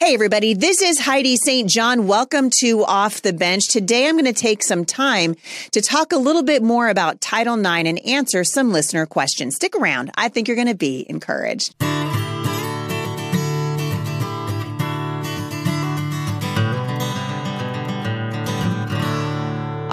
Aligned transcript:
Hey, 0.00 0.14
everybody. 0.14 0.54
This 0.54 0.80
is 0.80 1.00
Heidi 1.00 1.34
St. 1.34 1.68
John. 1.68 2.06
Welcome 2.06 2.50
to 2.60 2.84
Off 2.84 3.20
the 3.20 3.32
Bench. 3.32 3.66
Today, 3.66 4.06
I'm 4.06 4.14
going 4.14 4.26
to 4.26 4.32
take 4.32 4.62
some 4.62 4.84
time 4.84 5.34
to 5.72 5.80
talk 5.80 6.12
a 6.12 6.16
little 6.16 6.44
bit 6.44 6.62
more 6.62 6.88
about 6.88 7.20
Title 7.20 7.58
IX 7.58 7.88
and 7.88 7.98
answer 8.06 8.44
some 8.44 8.70
listener 8.70 9.06
questions. 9.06 9.56
Stick 9.56 9.74
around. 9.74 10.12
I 10.16 10.28
think 10.28 10.46
you're 10.46 10.54
going 10.54 10.68
to 10.68 10.76
be 10.76 11.04
encouraged. 11.08 11.74
All 11.82 11.88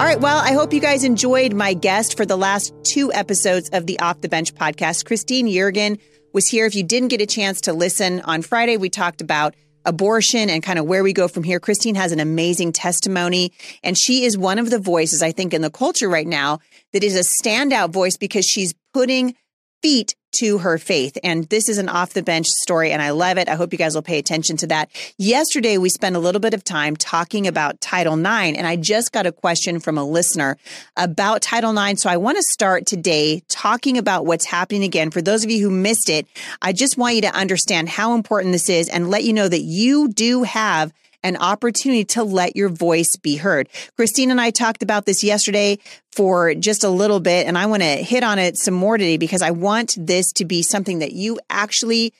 right. 0.04 0.20
Well, 0.20 0.38
I 0.38 0.52
hope 0.52 0.72
you 0.72 0.80
guys 0.80 1.02
enjoyed 1.02 1.52
my 1.52 1.74
guest 1.74 2.16
for 2.16 2.24
the 2.24 2.36
last 2.36 2.72
two 2.84 3.12
episodes 3.12 3.70
of 3.70 3.86
the 3.86 3.98
Off 3.98 4.20
the 4.20 4.28
Bench 4.28 4.54
podcast. 4.54 5.04
Christine 5.04 5.48
Yeargin 5.48 5.98
was 6.32 6.46
here. 6.46 6.64
If 6.64 6.76
you 6.76 6.84
didn't 6.84 7.08
get 7.08 7.20
a 7.20 7.26
chance 7.26 7.62
to 7.62 7.72
listen 7.72 8.20
on 8.20 8.42
Friday, 8.42 8.76
we 8.76 8.88
talked 8.88 9.20
about 9.20 9.56
abortion 9.86 10.50
and 10.50 10.62
kind 10.62 10.78
of 10.78 10.84
where 10.84 11.02
we 11.02 11.12
go 11.12 11.28
from 11.28 11.42
here. 11.42 11.60
Christine 11.60 11.94
has 11.94 12.12
an 12.12 12.20
amazing 12.20 12.72
testimony 12.72 13.52
and 13.82 13.96
she 13.96 14.24
is 14.24 14.36
one 14.36 14.58
of 14.58 14.68
the 14.68 14.78
voices 14.78 15.22
I 15.22 15.32
think 15.32 15.54
in 15.54 15.62
the 15.62 15.70
culture 15.70 16.08
right 16.08 16.26
now 16.26 16.58
that 16.92 17.02
is 17.02 17.16
a 17.16 17.42
standout 17.42 17.90
voice 17.90 18.16
because 18.16 18.44
she's 18.44 18.74
putting 18.92 19.34
feet 19.82 20.14
to 20.38 20.58
her 20.58 20.78
faith. 20.78 21.16
And 21.24 21.44
this 21.44 21.68
is 21.68 21.78
an 21.78 21.88
off 21.88 22.12
the 22.12 22.22
bench 22.22 22.46
story, 22.46 22.92
and 22.92 23.00
I 23.00 23.10
love 23.10 23.38
it. 23.38 23.48
I 23.48 23.54
hope 23.54 23.72
you 23.72 23.78
guys 23.78 23.94
will 23.94 24.02
pay 24.02 24.18
attention 24.18 24.56
to 24.58 24.66
that. 24.68 24.90
Yesterday, 25.18 25.78
we 25.78 25.88
spent 25.88 26.16
a 26.16 26.18
little 26.18 26.40
bit 26.40 26.54
of 26.54 26.62
time 26.62 26.96
talking 26.96 27.46
about 27.46 27.80
Title 27.80 28.18
IX, 28.18 28.58
and 28.58 28.66
I 28.66 28.76
just 28.76 29.12
got 29.12 29.26
a 29.26 29.32
question 29.32 29.80
from 29.80 29.96
a 29.98 30.04
listener 30.04 30.58
about 30.96 31.42
Title 31.42 31.76
IX. 31.76 32.00
So 32.00 32.10
I 32.10 32.18
want 32.18 32.36
to 32.36 32.42
start 32.50 32.86
today 32.86 33.42
talking 33.48 33.96
about 33.96 34.26
what's 34.26 34.44
happening 34.44 34.84
again. 34.84 35.10
For 35.10 35.22
those 35.22 35.44
of 35.44 35.50
you 35.50 35.62
who 35.62 35.70
missed 35.70 36.10
it, 36.10 36.26
I 36.60 36.72
just 36.72 36.98
want 36.98 37.14
you 37.14 37.22
to 37.22 37.34
understand 37.34 37.88
how 37.88 38.14
important 38.14 38.52
this 38.52 38.68
is 38.68 38.88
and 38.88 39.10
let 39.10 39.24
you 39.24 39.32
know 39.32 39.48
that 39.48 39.62
you 39.62 40.08
do 40.08 40.42
have 40.42 40.92
an 41.22 41.36
opportunity 41.36 42.04
to 42.04 42.22
let 42.22 42.56
your 42.56 42.68
voice 42.68 43.16
be 43.16 43.36
heard. 43.36 43.68
Christine 43.96 44.30
and 44.30 44.40
I 44.40 44.50
talked 44.50 44.82
about 44.82 45.06
this 45.06 45.22
yesterday 45.22 45.78
for 46.12 46.54
just 46.54 46.84
a 46.84 46.88
little 46.88 47.20
bit, 47.20 47.46
and 47.46 47.56
I 47.58 47.66
want 47.66 47.82
to 47.82 47.88
hit 47.88 48.22
on 48.22 48.38
it 48.38 48.56
some 48.56 48.74
more 48.74 48.98
today 48.98 49.16
because 49.16 49.42
I 49.42 49.50
want 49.50 49.96
this 49.98 50.32
to 50.32 50.44
be 50.44 50.62
something 50.62 51.00
that 51.00 51.12
you 51.12 51.38
actually 51.50 52.12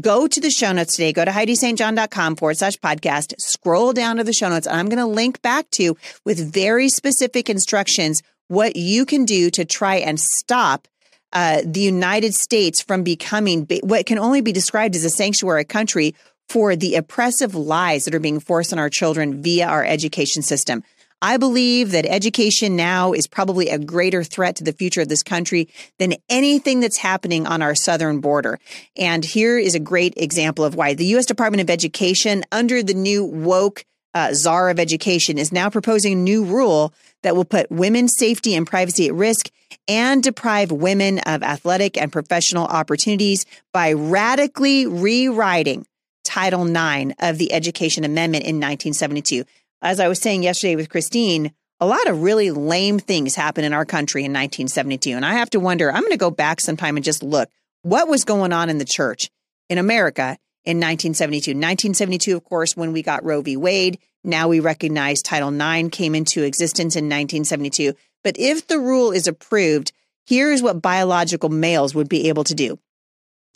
go 0.00 0.26
to 0.26 0.40
the 0.40 0.50
show 0.50 0.72
notes 0.72 0.96
today. 0.96 1.12
Go 1.12 1.24
to 1.24 1.30
HeidiSt.John.com 1.30 2.36
forward 2.36 2.56
slash 2.56 2.78
podcast, 2.78 3.34
scroll 3.38 3.92
down 3.92 4.16
to 4.16 4.24
the 4.24 4.32
show 4.32 4.48
notes. 4.48 4.66
And 4.66 4.76
I'm 4.76 4.88
going 4.88 4.98
to 4.98 5.06
link 5.06 5.42
back 5.42 5.70
to 5.72 5.96
with 6.24 6.52
very 6.52 6.88
specific 6.88 7.50
instructions 7.50 8.22
what 8.48 8.76
you 8.76 9.06
can 9.06 9.24
do 9.24 9.50
to 9.50 9.64
try 9.64 9.96
and 9.96 10.18
stop 10.18 10.88
uh, 11.32 11.62
the 11.64 11.80
United 11.80 12.34
States 12.34 12.82
from 12.82 13.02
becoming 13.02 13.66
what 13.82 14.04
can 14.04 14.18
only 14.18 14.42
be 14.42 14.52
described 14.52 14.94
as 14.94 15.04
a 15.04 15.10
sanctuary 15.10 15.64
country 15.64 16.14
for 16.52 16.76
the 16.76 16.96
oppressive 16.96 17.54
lies 17.54 18.04
that 18.04 18.14
are 18.14 18.20
being 18.20 18.38
forced 18.38 18.74
on 18.74 18.78
our 18.78 18.90
children 18.90 19.42
via 19.42 19.66
our 19.66 19.82
education 19.82 20.42
system. 20.42 20.84
I 21.22 21.38
believe 21.38 21.92
that 21.92 22.04
education 22.04 22.76
now 22.76 23.14
is 23.14 23.26
probably 23.26 23.70
a 23.70 23.78
greater 23.78 24.22
threat 24.22 24.56
to 24.56 24.64
the 24.64 24.74
future 24.74 25.00
of 25.00 25.08
this 25.08 25.22
country 25.22 25.70
than 25.98 26.12
anything 26.28 26.80
that's 26.80 26.98
happening 26.98 27.46
on 27.46 27.62
our 27.62 27.74
southern 27.74 28.20
border. 28.20 28.58
And 28.98 29.24
here 29.24 29.58
is 29.58 29.74
a 29.74 29.80
great 29.80 30.12
example 30.18 30.62
of 30.62 30.74
why 30.74 30.92
the 30.92 31.06
U.S. 31.06 31.24
Department 31.24 31.62
of 31.62 31.70
Education, 31.70 32.44
under 32.52 32.82
the 32.82 32.92
new 32.92 33.24
woke 33.24 33.86
uh, 34.12 34.34
czar 34.34 34.68
of 34.68 34.78
education, 34.78 35.38
is 35.38 35.52
now 35.52 35.70
proposing 35.70 36.12
a 36.12 36.16
new 36.16 36.44
rule 36.44 36.92
that 37.22 37.34
will 37.34 37.46
put 37.46 37.70
women's 37.70 38.14
safety 38.14 38.54
and 38.54 38.66
privacy 38.66 39.06
at 39.06 39.14
risk 39.14 39.48
and 39.88 40.22
deprive 40.22 40.70
women 40.70 41.18
of 41.20 41.42
athletic 41.42 41.96
and 41.96 42.12
professional 42.12 42.66
opportunities 42.66 43.46
by 43.72 43.94
radically 43.94 44.86
rewriting 44.86 45.86
Title 46.24 46.66
IX 46.66 47.12
of 47.18 47.38
the 47.38 47.52
Education 47.52 48.04
Amendment 48.04 48.44
in 48.44 48.56
1972. 48.56 49.44
As 49.80 50.00
I 50.00 50.08
was 50.08 50.20
saying 50.20 50.42
yesterday 50.42 50.76
with 50.76 50.88
Christine, 50.88 51.52
a 51.80 51.86
lot 51.86 52.08
of 52.08 52.22
really 52.22 52.50
lame 52.50 52.98
things 52.98 53.34
happened 53.34 53.66
in 53.66 53.72
our 53.72 53.84
country 53.84 54.22
in 54.22 54.32
1972. 54.32 55.10
And 55.10 55.26
I 55.26 55.34
have 55.34 55.50
to 55.50 55.60
wonder, 55.60 55.90
I'm 55.90 56.02
going 56.02 56.12
to 56.12 56.16
go 56.16 56.30
back 56.30 56.60
sometime 56.60 56.96
and 56.96 57.04
just 57.04 57.22
look 57.22 57.48
what 57.82 58.08
was 58.08 58.24
going 58.24 58.52
on 58.52 58.70
in 58.70 58.78
the 58.78 58.84
church 58.84 59.30
in 59.68 59.78
America 59.78 60.38
in 60.64 60.78
1972. 60.78 61.50
1972, 61.50 62.36
of 62.36 62.44
course, 62.44 62.76
when 62.76 62.92
we 62.92 63.02
got 63.02 63.24
Roe 63.24 63.42
v. 63.42 63.56
Wade. 63.56 63.98
Now 64.22 64.46
we 64.46 64.60
recognize 64.60 65.20
Title 65.20 65.52
IX 65.52 65.88
came 65.88 66.14
into 66.14 66.44
existence 66.44 66.94
in 66.94 67.06
1972. 67.06 67.94
But 68.22 68.36
if 68.38 68.68
the 68.68 68.78
rule 68.78 69.10
is 69.10 69.26
approved, 69.26 69.90
here's 70.26 70.62
what 70.62 70.80
biological 70.80 71.48
males 71.48 71.94
would 71.94 72.08
be 72.08 72.28
able 72.28 72.44
to 72.44 72.54
do 72.54 72.78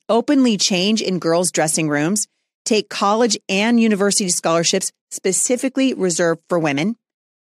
openly 0.09 0.56
change 0.56 1.03
in 1.03 1.19
girls' 1.19 1.50
dressing 1.50 1.88
rooms, 1.88 2.28
take 2.66 2.91
college 2.91 3.38
and 3.49 3.81
university 3.81 4.28
scholarships 4.28 4.93
specifically 5.10 5.94
reserved 5.94 6.43
for 6.49 6.59
women, 6.59 6.97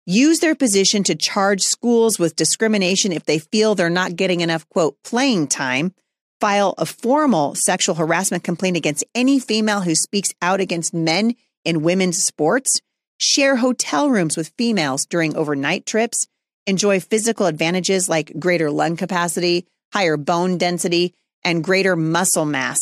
use 0.07 0.41
their 0.41 0.55
position 0.55 1.05
to 1.05 1.15
charge 1.15 1.61
schools 1.61 2.19
with 2.19 2.37
discrimination 2.37 3.13
if 3.13 3.25
they 3.27 3.39
feel 3.39 3.75
they're 3.75 3.91
not 3.91 4.17
getting 4.17 4.41
enough, 4.41 4.69
quote, 4.71 4.97
playing 5.05 5.47
time, 5.47 5.93
file 6.41 6.75
a 6.79 6.87
formal 6.87 7.55
sexual 7.55 7.95
harassment 7.97 8.43
complaint 8.43 8.77
against 8.77 9.05
any 9.15 9.39
female 9.39 9.81
who 9.81 9.95
speaks 9.95 10.33
out 10.41 10.61
against 10.61 10.95
men 10.95 11.35
in 11.65 11.83
women's 11.83 12.23
sports, 12.23 12.81
share 13.19 13.57
hotel 13.57 14.09
rooms 14.09 14.37
with 14.37 14.53
females 14.57 15.05
during 15.05 15.37
overnight 15.37 15.85
trips, 15.85 16.27
enjoy 16.67 17.01
physical 17.01 17.47
advantages 17.47 18.09
like 18.09 18.33
greater 18.39 18.71
lung 18.71 18.97
capacity, 18.97 19.67
higher 19.93 20.17
bone 20.17 20.57
density, 20.57 21.15
and 21.45 21.65
greater 21.65 21.97
muscle 21.97 22.47
mass. 22.47 22.79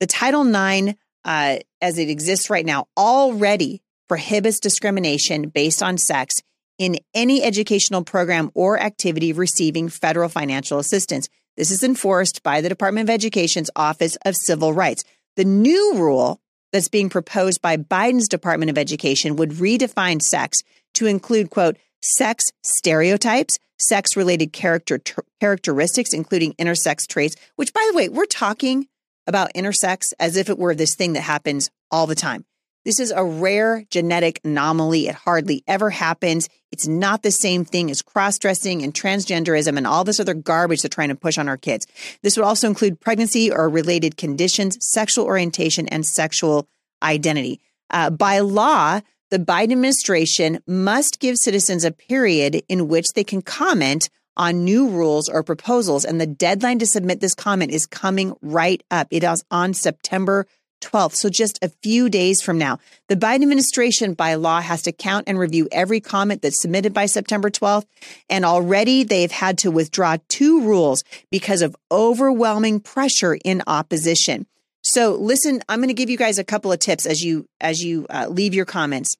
The 0.00 0.06
Title 0.06 0.46
IX 0.46 0.98
uh, 1.24 1.58
as 1.80 1.98
it 1.98 2.08
exists 2.08 2.50
right 2.50 2.66
now 2.66 2.86
already 2.96 3.82
prohibits 4.08 4.60
discrimination 4.60 5.48
based 5.48 5.82
on 5.82 5.98
sex 5.98 6.34
in 6.78 6.96
any 7.14 7.42
educational 7.42 8.02
program 8.02 8.50
or 8.54 8.80
activity 8.80 9.32
receiving 9.32 9.88
federal 9.88 10.28
financial 10.28 10.78
assistance. 10.78 11.28
This 11.56 11.70
is 11.70 11.82
enforced 11.84 12.42
by 12.42 12.60
the 12.60 12.68
Department 12.68 13.08
of 13.08 13.12
Education's 13.12 13.70
Office 13.76 14.16
of 14.24 14.34
Civil 14.34 14.72
Rights. 14.72 15.04
The 15.36 15.44
new 15.44 15.94
rule 15.96 16.40
that's 16.72 16.88
being 16.88 17.10
proposed 17.10 17.60
by 17.60 17.76
Biden's 17.76 18.28
Department 18.28 18.70
of 18.70 18.78
Education 18.78 19.36
would 19.36 19.50
redefine 19.50 20.22
sex 20.22 20.62
to 20.94 21.06
include, 21.06 21.50
quote, 21.50 21.76
sex 22.02 22.44
stereotypes, 22.62 23.58
sex 23.78 24.16
related 24.16 24.52
character 24.52 25.00
characteristics, 25.40 26.12
including 26.12 26.54
intersex 26.54 27.06
traits, 27.06 27.36
which, 27.56 27.72
by 27.72 27.86
the 27.90 27.96
way, 27.96 28.08
we're 28.08 28.26
talking 28.26 28.86
about 29.30 29.54
intersex 29.54 30.12
as 30.20 30.36
if 30.36 30.50
it 30.50 30.58
were 30.58 30.74
this 30.74 30.94
thing 30.94 31.14
that 31.14 31.22
happens 31.22 31.70
all 31.90 32.06
the 32.06 32.14
time. 32.14 32.44
This 32.84 33.00
is 33.00 33.10
a 33.10 33.24
rare 33.24 33.84
genetic 33.90 34.40
anomaly. 34.42 35.08
It 35.08 35.14
hardly 35.14 35.62
ever 35.66 35.90
happens. 35.90 36.48
It's 36.72 36.86
not 36.86 37.22
the 37.22 37.30
same 37.30 37.64
thing 37.64 37.90
as 37.90 38.00
cross 38.00 38.38
dressing 38.38 38.82
and 38.82 38.94
transgenderism 38.94 39.76
and 39.76 39.86
all 39.86 40.04
this 40.04 40.20
other 40.20 40.34
garbage 40.34 40.82
they're 40.82 40.88
trying 40.88 41.10
to 41.10 41.14
push 41.14 41.36
on 41.36 41.48
our 41.48 41.58
kids. 41.58 41.86
This 42.22 42.36
would 42.36 42.46
also 42.46 42.66
include 42.66 43.00
pregnancy 43.00 43.50
or 43.50 43.68
related 43.68 44.16
conditions, 44.16 44.78
sexual 44.80 45.26
orientation, 45.26 45.88
and 45.88 46.06
sexual 46.06 46.68
identity. 47.02 47.60
Uh, 47.90 48.10
by 48.10 48.38
law, 48.38 49.00
the 49.30 49.38
Biden 49.38 49.72
administration 49.72 50.60
must 50.66 51.20
give 51.20 51.36
citizens 51.36 51.84
a 51.84 51.92
period 51.92 52.62
in 52.68 52.88
which 52.88 53.12
they 53.12 53.24
can 53.24 53.42
comment 53.42 54.08
on 54.40 54.64
new 54.64 54.88
rules 54.88 55.28
or 55.28 55.42
proposals. 55.42 56.06
And 56.06 56.18
the 56.18 56.26
deadline 56.26 56.78
to 56.78 56.86
submit 56.86 57.20
this 57.20 57.34
comment 57.34 57.72
is 57.72 57.84
coming 57.84 58.34
right 58.40 58.82
up. 58.90 59.06
It 59.10 59.22
is 59.22 59.44
on 59.50 59.74
September 59.74 60.46
12th. 60.80 61.14
So 61.14 61.28
just 61.28 61.58
a 61.60 61.68
few 61.82 62.08
days 62.08 62.40
from 62.40 62.56
now. 62.56 62.78
The 63.08 63.16
Biden 63.16 63.42
administration 63.42 64.14
by 64.14 64.36
law 64.36 64.62
has 64.62 64.80
to 64.82 64.92
count 64.92 65.24
and 65.26 65.38
review 65.38 65.68
every 65.70 66.00
comment 66.00 66.40
that's 66.40 66.62
submitted 66.62 66.94
by 66.94 67.04
September 67.04 67.50
12th. 67.50 67.84
And 68.30 68.46
already 68.46 69.04
they've 69.04 69.30
had 69.30 69.58
to 69.58 69.70
withdraw 69.70 70.16
two 70.28 70.62
rules 70.62 71.04
because 71.30 71.60
of 71.60 71.76
overwhelming 71.92 72.80
pressure 72.80 73.36
in 73.44 73.62
opposition. 73.66 74.46
So 74.82 75.16
listen, 75.16 75.60
I'm 75.68 75.80
going 75.80 75.88
to 75.88 75.94
give 75.94 76.08
you 76.08 76.16
guys 76.16 76.38
a 76.38 76.44
couple 76.44 76.72
of 76.72 76.78
tips 76.78 77.04
as 77.04 77.22
you, 77.22 77.46
as 77.60 77.84
you 77.84 78.06
uh, 78.08 78.28
leave 78.30 78.54
your 78.54 78.64
comments. 78.64 79.18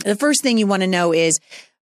The 0.00 0.16
first 0.16 0.42
thing 0.42 0.58
you 0.58 0.66
want 0.66 0.82
to 0.82 0.88
know 0.88 1.12
is 1.12 1.38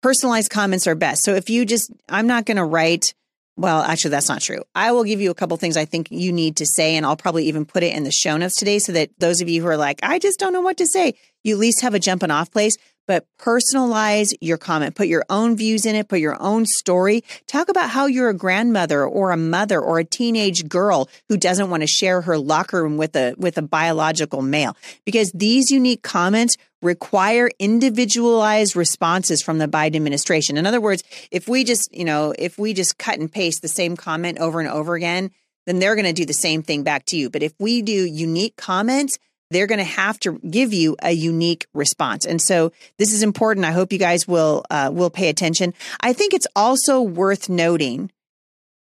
personalized 0.02 0.50
comments 0.50 0.86
are 0.86 0.94
best. 0.94 1.22
So 1.22 1.34
if 1.34 1.48
you 1.48 1.64
just, 1.64 1.90
I'm 2.08 2.26
not 2.26 2.44
going 2.44 2.56
to 2.56 2.64
write, 2.64 3.14
well, 3.56 3.82
actually, 3.82 4.10
that's 4.10 4.28
not 4.28 4.40
true. 4.40 4.62
I 4.74 4.92
will 4.92 5.04
give 5.04 5.20
you 5.20 5.30
a 5.30 5.34
couple 5.34 5.56
things 5.56 5.76
I 5.76 5.84
think 5.84 6.08
you 6.10 6.32
need 6.32 6.56
to 6.56 6.66
say, 6.66 6.96
and 6.96 7.06
I'll 7.06 7.16
probably 7.16 7.46
even 7.46 7.64
put 7.64 7.82
it 7.82 7.94
in 7.94 8.04
the 8.04 8.10
show 8.10 8.36
notes 8.36 8.56
today 8.56 8.78
so 8.78 8.92
that 8.92 9.10
those 9.18 9.40
of 9.40 9.48
you 9.48 9.62
who 9.62 9.68
are 9.68 9.76
like, 9.76 10.00
I 10.02 10.18
just 10.18 10.38
don't 10.38 10.52
know 10.52 10.60
what 10.60 10.78
to 10.78 10.86
say, 10.86 11.14
you 11.44 11.54
at 11.54 11.60
least 11.60 11.82
have 11.82 11.94
a 11.94 11.98
jumping 11.98 12.30
off 12.30 12.50
place 12.50 12.76
but 13.06 13.26
personalize 13.38 14.32
your 14.40 14.58
comment. 14.58 14.94
Put 14.94 15.08
your 15.08 15.24
own 15.28 15.56
views 15.56 15.86
in 15.86 15.94
it, 15.94 16.08
put 16.08 16.20
your 16.20 16.40
own 16.40 16.66
story. 16.66 17.22
Talk 17.46 17.68
about 17.68 17.90
how 17.90 18.06
you're 18.06 18.28
a 18.28 18.34
grandmother 18.34 19.04
or 19.04 19.30
a 19.30 19.36
mother 19.36 19.80
or 19.80 19.98
a 19.98 20.04
teenage 20.04 20.68
girl 20.68 21.08
who 21.28 21.36
doesn't 21.36 21.70
want 21.70 21.82
to 21.82 21.86
share 21.86 22.22
her 22.22 22.38
locker 22.38 22.82
room 22.82 22.96
with 22.96 23.16
a 23.16 23.34
with 23.36 23.58
a 23.58 23.62
biological 23.62 24.42
male. 24.42 24.76
Because 25.04 25.32
these 25.32 25.70
unique 25.70 26.02
comments 26.02 26.56
require 26.82 27.48
individualized 27.58 28.74
responses 28.74 29.40
from 29.40 29.58
the 29.58 29.68
Biden 29.68 29.96
administration. 29.96 30.56
In 30.56 30.66
other 30.66 30.80
words, 30.80 31.04
if 31.30 31.48
we 31.48 31.64
just, 31.64 31.94
you 31.94 32.04
know, 32.04 32.34
if 32.38 32.58
we 32.58 32.74
just 32.74 32.98
cut 32.98 33.18
and 33.18 33.32
paste 33.32 33.62
the 33.62 33.68
same 33.68 33.96
comment 33.96 34.38
over 34.38 34.60
and 34.60 34.68
over 34.68 34.94
again, 34.94 35.30
then 35.66 35.78
they're 35.78 35.94
going 35.94 36.06
to 36.06 36.12
do 36.12 36.26
the 36.26 36.32
same 36.32 36.62
thing 36.62 36.82
back 36.82 37.04
to 37.06 37.16
you. 37.16 37.30
But 37.30 37.42
if 37.42 37.52
we 37.58 37.82
do 37.82 37.92
unique 37.92 38.56
comments, 38.56 39.18
they're 39.52 39.66
going 39.66 39.78
to 39.78 39.84
have 39.84 40.18
to 40.20 40.38
give 40.38 40.72
you 40.72 40.96
a 41.02 41.12
unique 41.12 41.66
response. 41.74 42.24
And 42.24 42.40
so 42.40 42.72
this 42.98 43.12
is 43.12 43.22
important. 43.22 43.66
I 43.66 43.72
hope 43.72 43.92
you 43.92 43.98
guys 43.98 44.26
will 44.26 44.64
uh, 44.70 44.90
will 44.92 45.10
pay 45.10 45.28
attention. 45.28 45.74
I 46.00 46.12
think 46.12 46.34
it's 46.34 46.46
also 46.56 47.00
worth 47.00 47.48
noting 47.48 48.10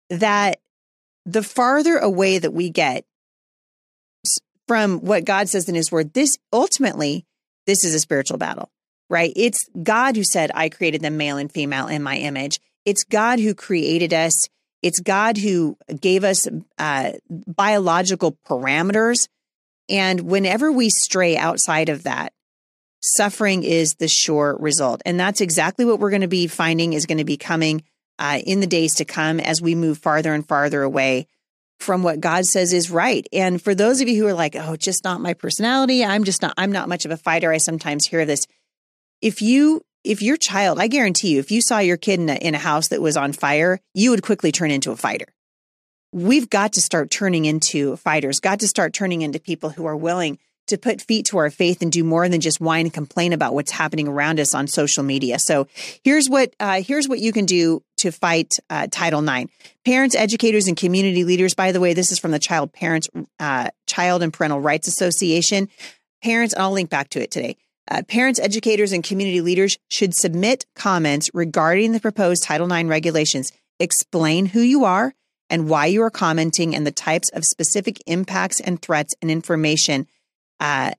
that 0.10 0.60
the 1.26 1.44
farther 1.44 1.98
away 1.98 2.38
that 2.40 2.54
we 2.54 2.70
get 2.70 3.06
from 4.68 5.00
what 5.00 5.26
God 5.26 5.50
says 5.50 5.68
in 5.68 5.76
his 5.76 5.92
word, 5.92 6.14
this 6.14 6.38
ultimately 6.54 7.26
this 7.66 7.84
is 7.84 7.94
a 7.94 8.00
spiritual 8.00 8.38
battle, 8.38 8.70
right? 9.10 9.34
It's 9.36 9.68
God 9.82 10.16
who 10.16 10.24
said, 10.24 10.52
"I 10.54 10.70
created 10.70 11.02
them 11.02 11.18
male 11.18 11.38
and 11.38 11.52
female 11.52 11.88
in 11.88 12.04
my 12.04 12.18
image." 12.18 12.60
It's 12.86 13.04
God 13.04 13.40
who 13.40 13.54
created 13.54 14.14
us. 14.14 14.48
It's 14.82 15.00
God 15.00 15.38
who 15.38 15.78
gave 16.00 16.24
us 16.24 16.48
uh, 16.78 17.12
biological 17.30 18.38
parameters 18.48 19.28
and 19.90 20.22
whenever 20.22 20.72
we 20.72 20.90
stray 20.90 21.36
outside 21.36 21.90
of 21.90 22.04
that, 22.04 22.34
suffering 23.02 23.64
is 23.64 23.96
the 23.96 24.08
sure 24.08 24.56
result. 24.60 25.02
And 25.06 25.20
that's 25.20 25.42
exactly 25.42 25.86
what 25.86 26.00
we're 26.00 26.10
going 26.10 26.22
to 26.22 26.28
be 26.28 26.48
finding 26.48 26.94
is 26.94 27.06
going 27.06 27.18
to 27.18 27.26
be 27.26 27.38
coming 27.38 27.84
uh, 28.20 28.40
in 28.46 28.60
the 28.60 28.68
days 28.68 28.96
to 28.96 29.06
come 29.06 29.40
as 29.40 29.62
we 29.62 29.76
move 29.76 29.98
farther 29.98 30.34
and 30.34 30.48
farther 30.48 30.82
away 30.82 31.28
from 31.80 32.04
what 32.04 32.20
God 32.20 32.46
says 32.46 32.74
is 32.74 32.92
right. 32.92 33.26
And 33.32 33.62
for 33.62 33.74
those 33.74 34.02
of 34.02 34.10
you 34.10 34.22
who 34.22 34.28
are 34.28 34.34
like, 34.34 34.56
oh, 34.56 34.76
just 34.76 35.06
not 35.06 35.22
my 35.22 35.34
personality, 35.34 36.04
I'm 36.04 36.26
just 36.26 36.42
not, 36.42 36.54
I'm 36.58 36.74
not 36.74 36.90
much 36.90 37.06
of 37.06 37.12
a 37.12 37.18
fighter. 37.18 37.52
I 37.52 37.58
sometimes 37.58 38.06
hear 38.06 38.26
this. 38.26 38.46
If 39.22 39.42
you, 39.42 39.82
if 40.04 40.22
your 40.22 40.36
child, 40.36 40.80
I 40.80 40.88
guarantee 40.88 41.30
you, 41.30 41.40
if 41.40 41.52
you 41.52 41.62
saw 41.62 41.80
your 41.80 41.98
kid 41.98 42.20
in 42.20 42.30
a, 42.30 42.36
in 42.36 42.56
a 42.56 42.60
house 42.60 42.90
that 42.90 43.02
was 43.02 43.16
on 43.16 43.32
fire, 43.32 43.80
you 43.94 44.12
would 44.12 44.24
quickly 44.24 44.52
turn 44.52 44.72
into 44.72 44.92
a 44.92 44.98
fighter 44.98 45.28
we've 46.12 46.50
got 46.50 46.74
to 46.74 46.82
start 46.82 47.12
turning 47.12 47.46
into 47.46 47.96
fighters, 47.98 48.40
got 48.40 48.60
to 48.62 48.68
start 48.68 48.94
turning 48.94 49.22
into 49.22 49.40
people 49.40 49.70
who 49.70 49.86
are 49.86 49.98
willing 49.98 50.40
to 50.68 50.78
put 50.78 51.02
feet 51.02 51.26
to 51.26 51.38
our 51.38 51.50
faith 51.50 51.82
and 51.82 51.92
do 51.92 52.04
more 52.04 52.30
than 52.30 52.42
just 52.42 52.62
whine 52.62 52.86
and 52.86 52.94
complain 52.94 53.34
about 53.34 53.54
what's 53.54 53.72
happening 53.72 54.08
around 54.08 54.40
us 54.40 54.54
on 54.54 54.68
social 54.68 55.04
media. 55.04 55.40
So 55.40 55.68
here's 56.04 56.30
what 56.30 56.54
uh, 56.60 56.82
here's 56.82 57.10
what 57.10 57.20
you 57.20 57.32
can 57.32 57.46
do 57.46 57.82
to 57.98 58.12
fight 58.12 58.54
uh, 58.70 58.88
Title 58.92 59.28
IX. 59.28 59.52
Parents, 59.84 60.16
educators, 60.16 60.68
and 60.68 60.78
community 60.78 61.24
leaders. 61.24 61.56
By 61.56 61.72
the 61.72 61.80
way, 61.80 61.94
this 61.94 62.12
is 62.12 62.20
from 62.20 62.32
the 62.32 62.40
Child 62.40 62.72
Parents 62.72 63.10
uh, 63.40 63.70
Child 63.88 64.24
and 64.24 64.32
Parental 64.32 64.62
Rights 64.62 64.88
Association. 64.88 65.70
Parents, 66.24 66.54
I'll 66.56 66.72
link 66.72 66.90
back 66.90 67.10
to 67.10 67.22
it 67.22 67.32
today. 67.32 67.58
Uh, 67.90 68.04
parents, 68.04 68.40
educators, 68.40 68.92
and 68.92 69.04
community 69.04 69.42
leaders 69.42 69.78
should 69.90 70.14
submit 70.14 70.66
comments 70.76 71.32
regarding 71.34 71.92
the 71.92 72.00
proposed 72.00 72.44
Title 72.44 72.72
IX 72.72 72.88
regulations. 72.88 73.52
Explain 73.80 74.46
who 74.46 74.60
you 74.60 74.86
are 74.86 75.16
and 75.50 75.70
why 75.70 75.86
you 75.88 76.02
are 76.04 76.12
commenting 76.12 76.76
and 76.76 76.86
the 76.86 76.92
types 76.92 77.30
of 77.30 77.46
specific 77.46 78.00
impacts 78.06 78.60
and 78.60 78.82
threats 78.82 79.14
and 79.22 79.32
information 79.32 80.08
uh, 80.60 80.92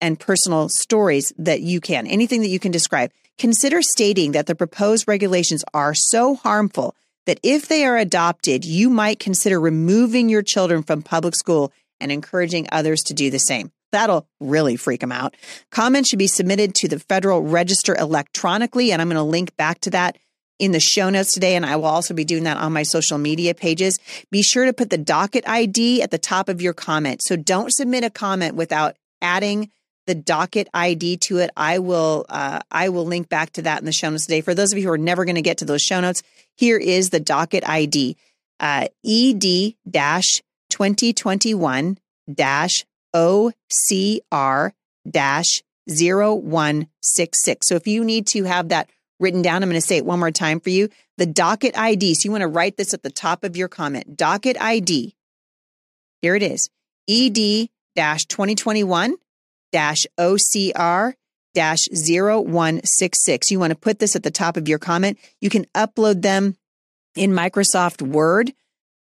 and 0.00 0.18
personal 0.18 0.68
stories 0.68 1.32
that 1.38 1.60
you 1.60 1.80
can, 1.80 2.06
anything 2.06 2.40
that 2.40 2.48
you 2.48 2.58
can 2.58 2.72
describe. 2.72 3.10
Consider 3.38 3.80
stating 3.82 4.32
that 4.32 4.46
the 4.46 4.54
proposed 4.54 5.08
regulations 5.08 5.64
are 5.72 5.94
so 5.94 6.34
harmful 6.34 6.94
that 7.26 7.40
if 7.42 7.68
they 7.68 7.84
are 7.84 7.96
adopted, 7.96 8.64
you 8.64 8.90
might 8.90 9.18
consider 9.18 9.60
removing 9.60 10.28
your 10.28 10.42
children 10.42 10.82
from 10.82 11.02
public 11.02 11.34
school 11.34 11.72
and 12.00 12.10
encouraging 12.10 12.66
others 12.72 13.02
to 13.02 13.14
do 13.14 13.30
the 13.30 13.38
same. 13.38 13.70
That'll 13.92 14.26
really 14.40 14.76
freak 14.76 15.00
them 15.00 15.12
out. 15.12 15.36
Comments 15.70 16.08
should 16.08 16.18
be 16.18 16.26
submitted 16.26 16.74
to 16.76 16.88
the 16.88 16.98
Federal 16.98 17.42
Register 17.42 17.94
electronically, 17.94 18.92
and 18.92 19.02
I'm 19.02 19.08
going 19.08 19.16
to 19.16 19.22
link 19.22 19.56
back 19.56 19.80
to 19.80 19.90
that 19.90 20.16
in 20.60 20.72
the 20.72 20.80
show 20.80 21.10
notes 21.10 21.32
today, 21.32 21.56
and 21.56 21.64
I 21.64 21.76
will 21.76 21.86
also 21.86 22.14
be 22.14 22.24
doing 22.24 22.44
that 22.44 22.58
on 22.58 22.72
my 22.72 22.82
social 22.82 23.18
media 23.18 23.54
pages. 23.54 23.98
Be 24.30 24.42
sure 24.42 24.66
to 24.66 24.72
put 24.72 24.90
the 24.90 24.98
docket 24.98 25.48
ID 25.48 26.02
at 26.02 26.10
the 26.10 26.18
top 26.18 26.48
of 26.48 26.60
your 26.60 26.74
comment. 26.74 27.22
So 27.22 27.34
don't 27.34 27.72
submit 27.72 28.04
a 28.04 28.10
comment 28.10 28.54
without 28.54 28.96
adding 29.22 29.70
the 30.06 30.14
docket 30.14 30.68
ID 30.74 31.16
to 31.18 31.38
it. 31.38 31.50
I 31.56 31.78
will 31.78 32.26
uh, 32.28 32.60
I 32.70 32.90
will 32.90 33.06
link 33.06 33.28
back 33.28 33.52
to 33.52 33.62
that 33.62 33.80
in 33.80 33.86
the 33.86 33.92
show 33.92 34.10
notes 34.10 34.26
today. 34.26 34.42
For 34.42 34.54
those 34.54 34.72
of 34.72 34.78
you 34.78 34.84
who 34.84 34.92
are 34.92 34.98
never 34.98 35.24
going 35.24 35.36
to 35.36 35.42
get 35.42 35.58
to 35.58 35.64
those 35.64 35.82
show 35.82 36.00
notes, 36.00 36.22
here 36.56 36.78
is 36.78 37.10
the 37.10 37.20
docket 37.20 37.66
ID 37.68 38.16
uh, 38.60 38.88
ED 39.04 39.74
dash 39.88 40.42
2021 40.70 41.98
dash 42.32 42.84
OCR 43.14 44.72
dash 45.10 45.62
0166. 45.88 47.66
So 47.66 47.74
if 47.74 47.86
you 47.86 48.04
need 48.04 48.26
to 48.28 48.44
have 48.44 48.68
that 48.68 48.90
written 49.20 49.42
down. 49.42 49.62
I'm 49.62 49.68
going 49.68 49.80
to 49.80 49.86
say 49.86 49.98
it 49.98 50.06
one 50.06 50.18
more 50.18 50.32
time 50.32 50.58
for 50.58 50.70
you. 50.70 50.88
The 51.18 51.26
docket 51.26 51.78
ID. 51.78 52.14
So 52.14 52.26
you 52.26 52.32
want 52.32 52.42
to 52.42 52.48
write 52.48 52.76
this 52.76 52.94
at 52.94 53.02
the 53.02 53.10
top 53.10 53.44
of 53.44 53.56
your 53.56 53.68
comment. 53.68 54.16
Docket 54.16 54.60
ID. 54.60 55.14
Here 56.22 56.34
it 56.34 56.42
is. 56.42 56.68
ED 57.08 57.68
2021 57.96 59.14
OCR 59.72 61.14
0166. 61.54 63.50
You 63.50 63.60
want 63.60 63.70
to 63.72 63.78
put 63.78 63.98
this 63.98 64.16
at 64.16 64.22
the 64.22 64.30
top 64.30 64.56
of 64.56 64.68
your 64.68 64.78
comment. 64.78 65.18
You 65.40 65.50
can 65.50 65.66
upload 65.74 66.22
them 66.22 66.56
in 67.14 67.32
Microsoft 67.32 68.02
Word. 68.02 68.52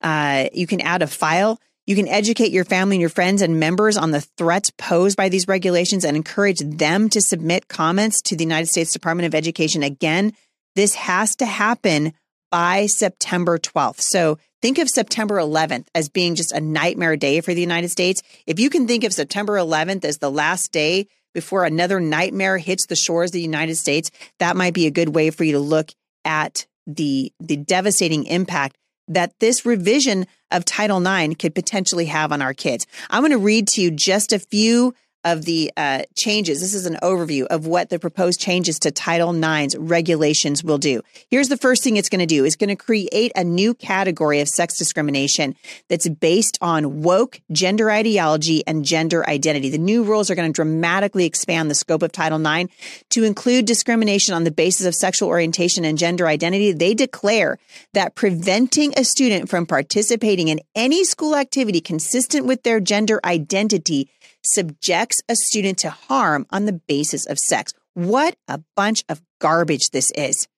Uh, 0.03 0.47
you 0.53 0.67
can 0.67 0.81
add 0.81 1.03
a 1.03 1.07
file. 1.07 1.61
You 1.91 1.97
can 1.97 2.07
educate 2.07 2.53
your 2.53 2.65
family 2.65 2.95
and 2.95 3.01
your 3.01 3.11
friends 3.11 3.43
and 3.43 3.59
members 3.59 3.97
on 3.97 4.13
the 4.13 4.21
threats 4.21 4.71
posed 4.79 5.17
by 5.17 5.29
these 5.29 5.49
regulations 5.49 6.05
and 6.05 6.17
encourage 6.17 6.61
them 6.61 7.09
to 7.09 7.21
submit 7.21 7.67
comments 7.67 8.23
to 8.27 8.37
the 8.37 8.45
United 8.45 8.69
States 8.69 8.93
Department 8.93 9.27
of 9.27 9.35
Education. 9.35 9.83
Again, 9.83 10.33
this 10.77 10.95
has 10.95 11.35
to 11.35 11.47
happen 11.47 12.13
by 12.49 12.87
September 12.87 13.59
12th. 13.59 14.03
So 14.03 14.39
think 14.63 14.79
of 14.79 14.89
September 14.89 15.39
11th 15.39 15.89
as 15.93 16.09
being 16.09 16.37
just 16.37 16.53
a 16.53 16.61
nightmare 16.61 17.17
day 17.17 17.41
for 17.41 17.55
the 17.55 17.61
United 17.61 17.89
States. 17.89 18.23
If 18.47 18.61
you 18.61 18.71
can 18.71 18.87
think 18.87 19.03
of 19.03 19.13
September 19.13 19.55
11th 19.55 20.05
as 20.05 20.19
the 20.19 20.31
last 20.31 20.71
day 20.71 21.09
before 21.35 21.65
another 21.65 21.99
nightmare 21.99 22.59
hits 22.59 22.87
the 22.87 22.95
shores 22.95 23.31
of 23.31 23.33
the 23.33 23.43
United 23.43 23.75
States, 23.75 24.13
that 24.39 24.57
might 24.57 24.75
be 24.75 24.87
a 24.87 24.93
good 24.93 25.13
way 25.17 25.31
for 25.31 25.43
you 25.43 25.55
to 25.55 25.59
look 25.59 25.91
at 26.25 26.69
the 26.87 27.33
the 27.41 27.57
devastating 27.57 28.27
impact 28.27 28.77
that 29.11 29.39
this 29.41 29.67
revision 29.67 30.27
of 30.51 30.65
Title 30.65 31.07
IX 31.07 31.35
could 31.35 31.55
potentially 31.55 32.07
have 32.07 32.33
on 32.33 32.41
our 32.41 32.55
kids. 32.55 32.87
I'm 33.11 33.21
going 33.21 33.33
to 33.33 33.39
read 33.39 33.69
to 33.69 33.83
you 33.83 33.91
just 33.91 34.33
a 34.33 34.39
few 34.39 34.95
of 35.25 35.45
the 35.45 35.71
uh, 35.77 36.03
changes. 36.17 36.61
This 36.61 36.75
is 36.75 36.87
an 36.87 36.99
overview 37.03 37.47
of 37.47 37.67
what 37.67 37.91
the 37.91 37.99
proposed 37.99 38.41
changes 38.41 38.79
to 38.81 38.91
Title 38.91 39.35
IX's 39.35 39.77
regulations 39.77 40.65
will 40.65 40.79
do. 40.79 41.03
Here's 41.29 41.49
the 41.49 41.57
first 41.57 41.85
thing 41.85 41.97
it's 41.97 42.09
going 42.09 42.21
to 42.21 42.27
do. 42.27 42.45
It's 42.45 42.57
going 42.57 42.69
to 42.69 42.77
create 42.77 43.33
a 43.37 43.45
new 43.45 43.75
category 43.75 44.41
of 44.41 44.49
sex 44.49 44.79
discrimination 44.79 45.55
that's 45.89 46.09
based 46.09 46.59
on 46.61 47.03
woke 47.03 47.41
gender 47.53 47.91
ideology 47.91 48.67
and 48.67 48.85
gender 48.85 49.29
identity. 49.29 49.69
The 49.69 49.79
new 49.79 50.03
rules 50.03 50.31
are 50.31 50.35
going 50.35 50.51
to 50.51 50.57
dramatically 50.57 51.27
expand 51.27 51.71
the 51.71 51.75
scope 51.75 52.03
of 52.03 52.13
Title 52.13 52.45
IX 52.45 52.73
to 53.11 53.25
include 53.25 53.67
discrimination 53.67 54.35
on 54.35 54.45
the 54.45 54.51
basis 54.51 54.87
of 54.87 54.95
sexual 54.95 55.29
orientation 55.29 55.85
and 55.85 55.99
gender 55.99 56.27
identity. 56.27 56.73
They 56.73 56.95
declare 56.95 57.59
that 57.93 58.15
preventing 58.15 58.95
a 58.97 59.05
student 59.05 59.51
from 59.51 59.67
participating 59.67 60.49
in 60.49 60.61
any 60.75 61.05
school 61.05 61.37
activity 61.37 61.81
consistent 61.81 62.47
with 62.47 62.63
their 62.63 62.81
gender 62.81 63.21
identity 63.25 64.09
subjects 64.45 65.21
a 65.29 65.37
student 65.37 65.79
to 65.79 65.91
harm 65.91 66.47
on 66.51 66.65
the 66.65 66.73
basis 66.73 67.27
of 67.27 67.39
sex. 67.39 67.73
What 67.95 68.37
a 68.49 68.61
bunch 68.77 69.05
of 69.09 69.23
garbage 69.41 69.91
this 69.93 70.11
is. 70.17 70.49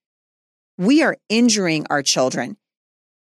We 0.78 1.02
are 1.02 1.16
injuring 1.28 1.86
our 1.90 2.02
children. 2.02 2.56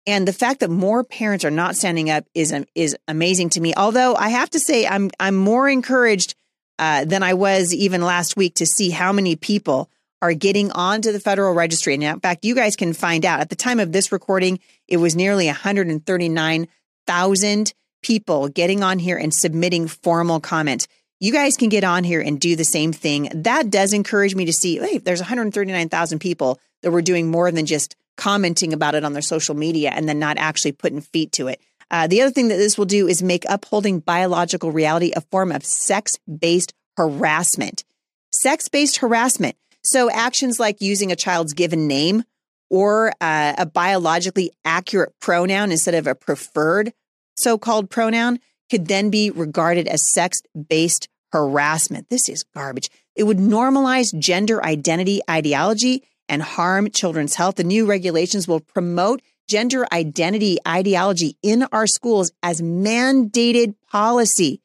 And 0.06 0.26
the 0.26 0.32
fact 0.32 0.60
that 0.60 0.70
more 0.70 1.04
parents 1.04 1.44
are 1.44 1.50
not 1.50 1.76
standing 1.76 2.08
up 2.08 2.24
is 2.34 2.54
is 2.74 2.96
amazing 3.06 3.50
to 3.50 3.60
me. 3.60 3.74
Although 3.76 4.14
I 4.14 4.30
have 4.30 4.48
to 4.50 4.60
say, 4.60 4.86
I'm 4.86 5.10
I'm 5.20 5.36
more 5.36 5.68
encouraged 5.68 6.34
uh, 6.78 7.04
than 7.04 7.22
I 7.22 7.34
was 7.34 7.74
even 7.74 8.00
last 8.00 8.34
week 8.36 8.54
to 8.54 8.64
see 8.64 8.88
how 8.90 9.12
many 9.12 9.36
people 9.36 9.90
are 10.22 10.32
getting 10.32 10.72
onto 10.72 11.12
the 11.12 11.20
federal 11.20 11.52
registry. 11.54 11.94
And 11.94 12.02
in 12.02 12.18
fact, 12.20 12.44
you 12.44 12.54
guys 12.54 12.76
can 12.76 12.92
find 12.92 13.24
out 13.24 13.40
at 13.40 13.48
the 13.50 13.56
time 13.56 13.80
of 13.80 13.92
this 13.92 14.10
recording, 14.10 14.58
it 14.86 14.96
was 14.96 15.14
nearly 15.14 15.46
139,000 15.46 17.74
people 18.02 18.48
getting 18.48 18.82
on 18.82 18.98
here 18.98 19.16
and 19.16 19.32
submitting 19.32 19.88
formal 19.88 20.40
comments. 20.40 20.86
You 21.20 21.32
guys 21.32 21.56
can 21.56 21.68
get 21.68 21.84
on 21.84 22.04
here 22.04 22.20
and 22.20 22.40
do 22.40 22.54
the 22.54 22.64
same 22.64 22.92
thing. 22.92 23.28
That 23.34 23.70
does 23.70 23.92
encourage 23.92 24.34
me 24.34 24.44
to 24.44 24.52
see, 24.52 24.78
hey, 24.78 24.98
there's 24.98 25.20
139,000 25.20 26.18
people 26.18 26.60
that 26.82 26.90
were 26.90 27.02
doing 27.02 27.30
more 27.30 27.50
than 27.50 27.66
just 27.66 27.96
commenting 28.16 28.72
about 28.72 28.94
it 28.94 29.04
on 29.04 29.12
their 29.12 29.22
social 29.22 29.54
media 29.54 29.90
and 29.90 30.08
then 30.08 30.18
not 30.18 30.38
actually 30.38 30.72
putting 30.72 31.00
feet 31.00 31.32
to 31.32 31.48
it. 31.48 31.60
Uh, 31.90 32.06
the 32.06 32.20
other 32.20 32.30
thing 32.30 32.48
that 32.48 32.56
this 32.56 32.76
will 32.76 32.84
do 32.84 33.08
is 33.08 33.22
make 33.22 33.44
upholding 33.48 34.00
biological 34.00 34.70
reality 34.70 35.12
a 35.16 35.20
form 35.20 35.50
of 35.50 35.64
sex 35.64 36.18
based 36.26 36.74
harassment. 36.96 37.84
Sex 38.32 38.68
based 38.68 38.98
harassment. 38.98 39.56
So 39.82 40.10
actions 40.10 40.60
like 40.60 40.82
using 40.82 41.12
a 41.12 41.16
child's 41.16 41.54
given 41.54 41.86
name 41.86 42.24
or 42.70 43.12
uh, 43.20 43.54
a 43.56 43.66
biologically 43.66 44.50
accurate 44.64 45.14
pronoun 45.20 45.72
instead 45.72 45.94
of 45.94 46.06
a 46.06 46.14
preferred 46.14 46.92
so 47.38 47.58
called 47.58 47.90
pronoun 47.90 48.40
could 48.70 48.88
then 48.88 49.10
be 49.10 49.30
regarded 49.30 49.88
as 49.88 50.12
sex 50.12 50.38
based 50.68 51.08
harassment. 51.32 52.08
This 52.10 52.28
is 52.28 52.44
garbage. 52.54 52.88
It 53.14 53.24
would 53.24 53.38
normalize 53.38 54.16
gender 54.18 54.64
identity 54.64 55.20
ideology 55.28 56.02
and 56.28 56.42
harm 56.42 56.90
children's 56.90 57.34
health. 57.34 57.56
The 57.56 57.64
new 57.64 57.86
regulations 57.86 58.46
will 58.46 58.60
promote 58.60 59.22
gender 59.48 59.86
identity 59.92 60.58
ideology 60.66 61.36
in 61.42 61.64
our 61.72 61.86
schools 61.86 62.30
as 62.42 62.60
mandated 62.60 63.74
policy. 63.90 64.60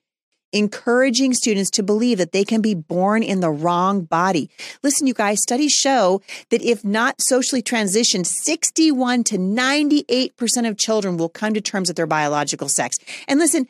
Encouraging 0.53 1.33
students 1.33 1.69
to 1.71 1.83
believe 1.83 2.19
that 2.19 2.31
they 2.31 2.45
can 2.45 2.61
be 2.61 2.73
born 2.75 3.23
in 3.23 3.41
the 3.41 3.49
wrong 3.49 4.01
body. 4.01 4.49
Listen, 4.83 5.07
you 5.07 5.13
guys, 5.13 5.41
studies 5.41 5.73
show 5.73 6.21
that 6.49 6.61
if 6.61 6.85
not 6.85 7.15
socially 7.19 7.61
transitioned, 7.61 8.25
61 8.25 9.23
to 9.25 9.37
98% 9.37 10.69
of 10.69 10.77
children 10.77 11.17
will 11.17 11.29
come 11.29 11.53
to 11.53 11.61
terms 11.61 11.89
with 11.89 11.97
their 11.97 12.07
biological 12.07 12.69
sex. 12.69 12.97
And 13.27 13.39
listen, 13.39 13.67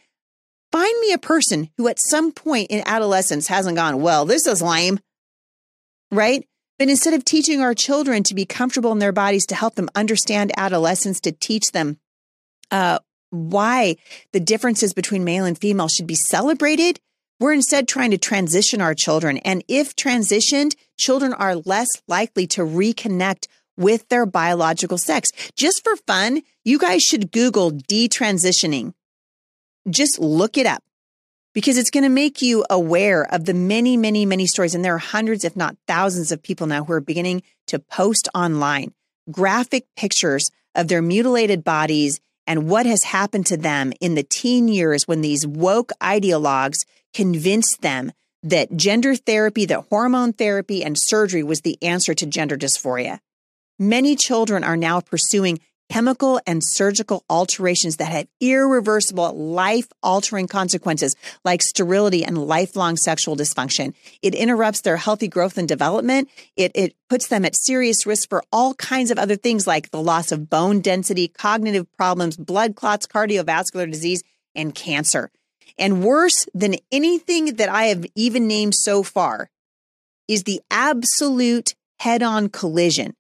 find 0.72 1.00
me 1.00 1.14
a 1.14 1.18
person 1.18 1.70
who 1.78 1.88
at 1.88 1.98
some 2.00 2.32
point 2.32 2.68
in 2.70 2.84
adolescence 2.86 3.48
hasn't 3.48 3.78
gone, 3.78 4.02
well, 4.02 4.26
this 4.26 4.46
is 4.46 4.62
lame, 4.62 5.00
right? 6.12 6.46
But 6.80 6.90
instead 6.90 7.14
of 7.14 7.24
teaching 7.24 7.62
our 7.62 7.74
children 7.74 8.24
to 8.24 8.36
be 8.36 8.46
comfortable 8.46 8.92
in 8.92 9.00
their 9.00 9.12
bodies, 9.12 9.46
to 9.48 9.56
help 9.56 9.76
them 9.76 9.90
understand 9.96 10.52
adolescence, 10.58 11.20
to 11.22 11.32
teach 11.32 11.72
them 11.72 11.98
uh, 12.72 13.00
why 13.34 13.96
the 14.32 14.40
differences 14.40 14.94
between 14.94 15.24
male 15.24 15.46
and 15.46 15.58
female 15.58 15.88
should 15.88 16.08
be 16.08 16.16
celebrated, 16.16 17.00
we're 17.40 17.54
instead 17.54 17.88
trying 17.88 18.12
to 18.12 18.18
transition 18.18 18.80
our 18.80 18.94
children. 18.94 19.38
And 19.38 19.64
if 19.68 19.96
transitioned, 19.96 20.76
children 20.98 21.34
are 21.34 21.56
less 21.56 21.90
likely 22.08 22.48
to 22.48 22.62
reconnect 22.62 23.48
with 23.76 24.08
their 24.10 24.26
biological 24.26 24.98
sex. 24.98 25.32
Just 25.58 25.84
for 25.84 25.96
fun, 25.96 26.42
you 26.64 26.78
guys 26.78 27.02
should 27.02 27.32
Google 27.32 27.72
detransitioning. 27.72 28.94
Just 29.90 30.20
look 30.20 30.58
it 30.58 30.66
up 30.66 30.84
because 31.54 31.78
it's 31.78 31.90
going 31.90 32.04
to 32.04 32.10
make 32.10 32.42
you 32.42 32.66
aware 32.70 33.24
of 33.34 33.46
the 33.46 33.54
many, 33.54 33.98
many, 33.98 34.26
many 34.26 34.46
stories. 34.46 34.76
And 34.76 34.86
there 34.86 34.96
are 34.96 35.00
hundreds, 35.00 35.44
if 35.44 35.56
not 35.56 35.76
thousands 35.88 36.32
of 36.32 36.42
people 36.42 36.68
now 36.68 36.84
who 36.84 36.94
are 36.94 37.02
beginning 37.02 37.44
to 37.68 37.80
post 37.80 38.30
online 38.34 38.94
graphic 39.32 39.86
pictures 39.96 40.50
of 40.76 40.88
their 40.88 41.02
mutilated 41.02 41.64
bodies 41.64 42.20
and 42.46 42.70
what 42.70 42.86
has 42.86 43.04
happened 43.04 43.46
to 43.48 43.58
them 43.58 43.94
in 44.02 44.16
the 44.16 44.24
teen 44.24 44.68
years 44.68 45.08
when 45.08 45.22
these 45.22 45.48
woke 45.48 45.92
ideologues 46.02 46.78
convinced 47.14 47.82
them 47.82 48.12
that 48.44 48.76
gender 48.76 49.16
therapy, 49.16 49.66
that 49.66 49.86
hormone 49.90 50.34
therapy 50.34 50.84
and 50.84 50.98
surgery 50.98 51.44
was 51.44 51.62
the 51.62 51.82
answer 51.82 52.14
to 52.14 52.26
gender 52.26 52.58
dysphoria. 52.58 53.20
Many 53.80 54.16
children 54.16 54.64
are 54.64 54.78
now 54.78 55.00
pursuing 55.00 55.60
chemical 55.94 56.42
and 56.48 56.64
surgical 56.64 57.24
alterations 57.30 57.98
that 57.98 58.12
have 58.12 58.28
irreversible, 58.42 59.32
life 59.32 59.86
altering 60.02 60.48
consequences 60.48 61.16
like 61.46 61.62
sterility 61.62 62.26
and 62.26 62.36
lifelong 62.36 62.98
sexual 62.98 63.38
dysfunction. 63.38 63.94
It 64.24 64.34
interrupts 64.34 64.82
their 64.82 64.98
healthy 64.98 65.28
growth 65.28 65.56
and 65.60 65.68
development. 65.68 66.30
It, 66.56 66.72
it 66.74 66.96
puts 67.10 67.28
them 67.28 67.46
at 67.46 67.56
serious 67.56 68.08
risk 68.08 68.28
for 68.28 68.44
all 68.52 68.74
kinds 68.74 69.12
of 69.12 69.20
other 69.20 69.36
things 69.36 69.68
like 69.68 69.92
the 69.92 70.02
loss 70.02 70.32
of 70.32 70.50
bone 70.50 70.82
density, 70.82 71.28
cognitive 71.28 71.86
problems, 71.96 72.38
blood 72.38 72.76
clots, 72.76 73.06
cardiovascular 73.06 73.90
disease, 73.92 74.24
and 74.56 74.74
cancer. 74.74 75.30
And 75.78 76.04
worse 76.04 76.48
than 76.56 76.74
anything 76.92 77.58
that 77.58 77.70
I 77.70 77.84
have 77.86 78.04
even 78.16 78.48
named 78.48 78.74
so 78.74 79.04
far 79.04 79.52
is 80.28 80.42
the 80.42 80.60
absolute 80.72 81.76
head 82.00 82.24
on 82.24 82.50
collision 82.50 83.14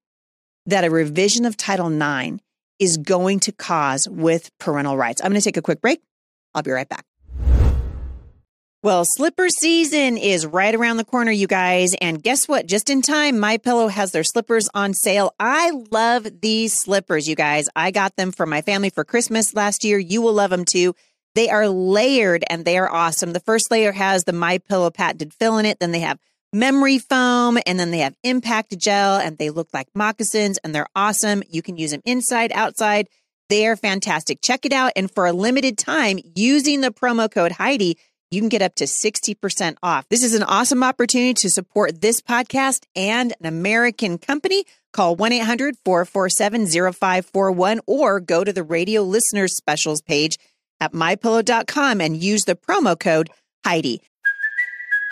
that 0.66 0.84
a 0.84 0.90
revision 0.90 1.46
of 1.46 1.56
Title 1.56 1.92
IX 1.92 2.40
is 2.80 2.98
going 2.98 3.40
to 3.42 3.52
cause 3.52 4.08
with 4.10 4.50
parental 4.58 4.98
rights. 4.98 5.22
I'm 5.22 5.30
going 5.32 5.40
to 5.40 5.44
take 5.44 5.58
a 5.58 5.62
quick 5.62 5.82
break. 5.82 6.02
I'll 6.54 6.64
be 6.64 6.72
right 6.72 6.88
back. 6.88 7.06
Well, 8.84 9.06
slipper 9.06 9.48
season 9.48 10.18
is 10.18 10.46
right 10.46 10.76
around 10.76 10.98
the 10.98 11.06
corner, 11.06 11.32
you 11.32 11.48
guys. 11.48 11.96
And 12.02 12.22
guess 12.22 12.50
what? 12.50 12.68
Just 12.68 12.90
in 12.90 13.02
time, 13.02 13.40
My 13.40 13.56
Pillow 13.56 13.88
has 13.88 14.12
their 14.12 14.26
slippers 14.26 14.68
on 14.74 14.94
sale. 14.94 15.34
I 15.40 15.72
love 15.90 16.28
these 16.42 16.74
slippers, 16.74 17.26
you 17.26 17.36
guys. 17.36 17.70
I 17.78 17.92
got 17.92 18.18
them 18.18 18.34
for 18.34 18.46
my 18.46 18.62
family 18.62 18.90
for 18.90 19.06
Christmas 19.06 19.54
last 19.54 19.86
year. 19.86 19.98
You 19.98 20.22
will 20.22 20.34
love 20.34 20.50
them 20.50 20.66
too. 20.66 20.96
They 21.34 21.50
are 21.50 21.70
layered 21.70 22.44
and 22.50 22.66
they 22.66 22.78
are 22.78 22.92
awesome. 22.92 23.32
The 23.32 23.40
first 23.40 23.72
layer 23.72 23.94
has 23.94 24.26
the 24.26 24.34
My 24.34 24.58
Pillow 24.58 24.92
patented 24.92 25.34
fill 25.34 25.58
in 25.60 25.66
it. 25.66 25.80
Then 25.80 25.94
they 25.94 26.02
have 26.02 26.20
memory 26.54 27.00
foam 27.00 27.58
and 27.66 27.80
then 27.80 27.92
they 27.92 28.00
have 28.00 28.16
impact 28.24 28.78
gel 28.78 29.18
and 29.18 29.38
they 29.38 29.50
look 29.50 29.70
like 29.74 29.88
moccasins 29.96 30.60
and 30.64 30.74
they're 30.74 30.88
awesome. 30.96 31.44
You 31.50 31.62
can 31.62 31.78
use 31.78 31.92
them 31.92 32.02
inside, 32.06 32.52
outside. 32.54 33.08
They 33.50 33.68
are 33.68 33.76
fantastic. 33.76 34.40
Check 34.42 34.66
it 34.66 34.74
out. 34.74 34.94
And 34.96 35.12
for 35.12 35.26
a 35.26 35.34
limited 35.34 35.78
time, 35.78 36.20
using 36.36 36.82
the 36.82 36.92
promo 36.92 37.30
code 37.30 37.52
Heidi, 37.52 37.98
you 38.32 38.42
can 38.42 38.50
get 38.50 38.62
up 38.62 38.76
to 38.76 38.86
60% 38.86 39.76
off. 39.84 40.08
This 40.10 40.24
is 40.24 40.34
an 40.34 40.44
awesome 40.44 40.84
opportunity 40.84 41.34
to 41.36 41.50
support 41.50 42.02
this 42.02 42.22
podcast 42.22 42.86
and 42.96 43.34
an 43.40 43.46
American 43.46 44.18
company. 44.18 44.66
Call 44.92 45.16
1 45.16 45.34
800 45.34 45.76
447 45.86 46.68
0541 46.68 47.82
or 47.86 48.20
go 48.20 48.44
to 48.44 48.54
the 48.54 48.64
radio 48.64 49.02
listeners 49.02 49.56
specials 49.56 50.02
page 50.02 50.38
at 50.80 50.94
mypillow.com 50.94 52.02
and 52.02 52.18
use 52.18 52.46
the 52.46 52.56
promo 52.56 53.00
code 53.00 53.30
Heidi. 53.66 54.02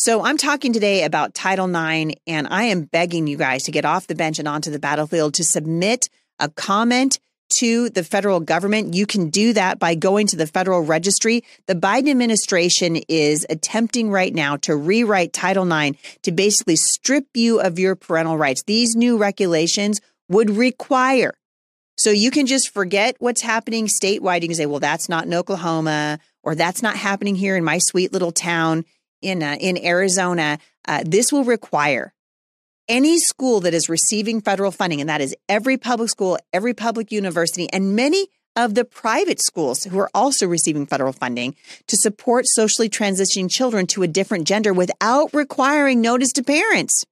So 0.00 0.24
I'm 0.24 0.38
talking 0.38 0.72
today 0.72 1.04
about 1.04 1.34
Title 1.34 1.68
IX, 1.68 2.14
and 2.26 2.48
I 2.48 2.62
am 2.62 2.84
begging 2.84 3.26
you 3.26 3.36
guys 3.36 3.64
to 3.64 3.70
get 3.70 3.84
off 3.84 4.06
the 4.06 4.14
bench 4.14 4.38
and 4.38 4.48
onto 4.48 4.70
the 4.70 4.78
battlefield 4.78 5.34
to 5.34 5.44
submit 5.44 6.08
a 6.38 6.48
comment 6.48 7.18
to 7.58 7.90
the 7.90 8.02
federal 8.02 8.40
government. 8.40 8.94
You 8.94 9.04
can 9.04 9.28
do 9.28 9.52
that 9.52 9.78
by 9.78 9.94
going 9.96 10.26
to 10.28 10.36
the 10.36 10.46
federal 10.46 10.80
registry. 10.80 11.44
The 11.66 11.74
Biden 11.74 12.08
administration 12.08 12.96
is 13.10 13.44
attempting 13.50 14.10
right 14.10 14.34
now 14.34 14.56
to 14.62 14.74
rewrite 14.74 15.34
Title 15.34 15.70
IX 15.70 15.98
to 16.22 16.32
basically 16.32 16.76
strip 16.76 17.26
you 17.34 17.60
of 17.60 17.78
your 17.78 17.94
parental 17.94 18.38
rights. 18.38 18.62
These 18.62 18.96
new 18.96 19.18
regulations 19.18 20.00
would 20.30 20.48
require 20.48 21.34
so 21.98 22.08
you 22.08 22.30
can 22.30 22.46
just 22.46 22.72
forget 22.72 23.16
what's 23.18 23.42
happening 23.42 23.86
statewide. 23.86 24.40
You 24.40 24.48
can 24.48 24.54
say, 24.54 24.64
well, 24.64 24.80
that's 24.80 25.10
not 25.10 25.26
in 25.26 25.34
Oklahoma 25.34 26.20
or 26.42 26.54
that's 26.54 26.82
not 26.82 26.96
happening 26.96 27.34
here 27.34 27.54
in 27.54 27.64
my 27.64 27.76
sweet 27.76 28.14
little 28.14 28.32
town 28.32 28.86
in 29.22 29.42
uh, 29.42 29.56
in 29.60 29.82
Arizona, 29.84 30.58
uh, 30.86 31.02
this 31.04 31.32
will 31.32 31.44
require 31.44 32.12
any 32.88 33.18
school 33.18 33.60
that 33.60 33.74
is 33.74 33.88
receiving 33.88 34.40
federal 34.40 34.70
funding, 34.70 35.00
and 35.00 35.08
that 35.08 35.20
is 35.20 35.34
every 35.48 35.76
public 35.76 36.10
school, 36.10 36.38
every 36.52 36.74
public 36.74 37.12
university, 37.12 37.68
and 37.72 37.94
many 37.94 38.28
of 38.56 38.74
the 38.74 38.84
private 38.84 39.40
schools 39.40 39.84
who 39.84 39.98
are 39.98 40.10
also 40.12 40.46
receiving 40.46 40.86
federal 40.86 41.12
funding 41.12 41.54
to 41.86 41.96
support 41.96 42.46
socially 42.48 42.88
transitioning 42.88 43.50
children 43.50 43.86
to 43.86 44.02
a 44.02 44.08
different 44.08 44.46
gender 44.46 44.72
without 44.72 45.32
requiring 45.32 46.00
notice 46.00 46.32
to 46.32 46.42
parents. 46.42 47.04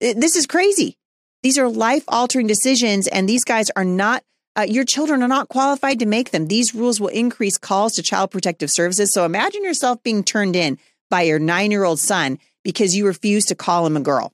This 0.00 0.34
is 0.36 0.46
crazy. 0.46 0.96
These 1.42 1.58
are 1.58 1.68
life 1.68 2.04
altering 2.08 2.46
decisions, 2.46 3.06
and 3.06 3.28
these 3.28 3.44
guys 3.44 3.70
are 3.76 3.84
not 3.84 4.24
uh, 4.56 4.62
your 4.62 4.84
children 4.84 5.22
are 5.22 5.28
not 5.28 5.48
qualified 5.48 5.98
to 5.98 6.06
make 6.06 6.30
them. 6.30 6.46
These 6.46 6.74
rules 6.74 7.00
will 7.00 7.08
increase 7.08 7.58
calls 7.58 7.94
to 7.94 8.02
child 8.02 8.30
protective 8.30 8.70
services. 8.70 9.12
So 9.12 9.24
imagine 9.24 9.64
yourself 9.64 10.02
being 10.02 10.22
turned 10.22 10.56
in 10.56 10.78
by 11.10 11.22
your 11.22 11.38
nine 11.38 11.70
year 11.70 11.84
old 11.84 11.98
son 11.98 12.38
because 12.62 12.96
you 12.96 13.06
refuse 13.06 13.44
to 13.46 13.54
call 13.54 13.86
him 13.86 13.96
a 13.96 14.00
girl. 14.00 14.32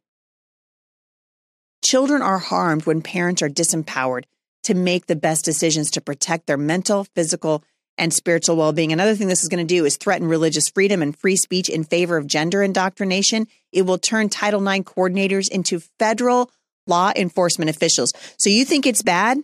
Children 1.85 2.23
are 2.23 2.39
harmed 2.39 2.85
when 2.85 3.03
parents 3.03 3.43
are 3.43 3.49
disempowered 3.49 4.25
to 4.65 4.75
make 4.75 5.07
the 5.07 5.17
best 5.17 5.45
decisions 5.45 5.91
to 5.93 6.01
protect 6.01 6.47
their 6.47 6.59
mental, 6.59 7.05
physical, 7.15 7.65
and 7.97 8.13
spiritual 8.13 8.57
well 8.57 8.73
being. 8.73 8.93
Another 8.93 9.15
thing 9.15 9.29
this 9.29 9.43
is 9.43 9.49
going 9.49 9.67
to 9.67 9.75
do 9.75 9.85
is 9.85 9.97
threaten 9.97 10.29
religious 10.29 10.69
freedom 10.69 11.03
and 11.03 11.17
free 11.17 11.37
speech 11.37 11.69
in 11.69 11.85
favor 11.85 12.17
of 12.17 12.27
gender 12.27 12.63
indoctrination. 12.63 13.47
It 13.73 13.83
will 13.83 13.99
turn 13.99 14.29
Title 14.29 14.67
IX 14.67 14.85
coordinators 14.85 15.51
into 15.51 15.81
federal 15.99 16.51
law 16.87 17.13
enforcement 17.17 17.71
officials. 17.71 18.13
So 18.39 18.51
you 18.51 18.65
think 18.65 18.87
it's 18.87 19.03
bad? 19.03 19.39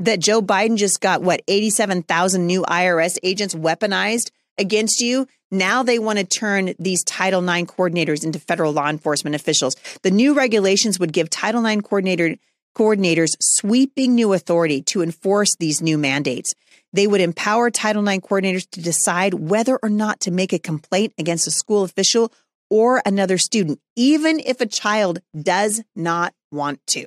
That 0.00 0.18
Joe 0.18 0.42
Biden 0.42 0.76
just 0.76 1.00
got 1.00 1.22
what 1.22 1.42
87,000 1.46 2.46
new 2.46 2.62
IRS 2.62 3.18
agents 3.22 3.54
weaponized 3.54 4.30
against 4.58 5.00
you. 5.00 5.28
Now 5.50 5.82
they 5.82 5.98
want 5.98 6.18
to 6.18 6.24
turn 6.24 6.74
these 6.78 7.04
Title 7.04 7.46
IX 7.46 7.70
coordinators 7.70 8.24
into 8.24 8.38
federal 8.38 8.72
law 8.72 8.88
enforcement 8.88 9.36
officials. 9.36 9.76
The 10.02 10.10
new 10.10 10.34
regulations 10.34 10.98
would 10.98 11.12
give 11.12 11.28
Title 11.28 11.64
IX 11.64 11.82
coordinator 11.82 12.36
coordinators 12.76 13.34
sweeping 13.40 14.14
new 14.14 14.32
authority 14.32 14.80
to 14.82 15.02
enforce 15.02 15.54
these 15.58 15.82
new 15.82 15.98
mandates. 15.98 16.54
They 16.92 17.06
would 17.06 17.20
empower 17.20 17.70
Title 17.70 18.06
IX 18.06 18.24
coordinators 18.26 18.68
to 18.70 18.80
decide 18.80 19.34
whether 19.34 19.78
or 19.82 19.88
not 19.88 20.20
to 20.20 20.30
make 20.30 20.52
a 20.52 20.58
complaint 20.58 21.12
against 21.18 21.46
a 21.46 21.50
school 21.50 21.82
official 21.82 22.32
or 22.70 23.02
another 23.04 23.38
student, 23.38 23.80
even 23.96 24.40
if 24.40 24.60
a 24.60 24.66
child 24.66 25.20
does 25.40 25.82
not 25.96 26.32
want 26.52 26.80
to. 26.88 27.06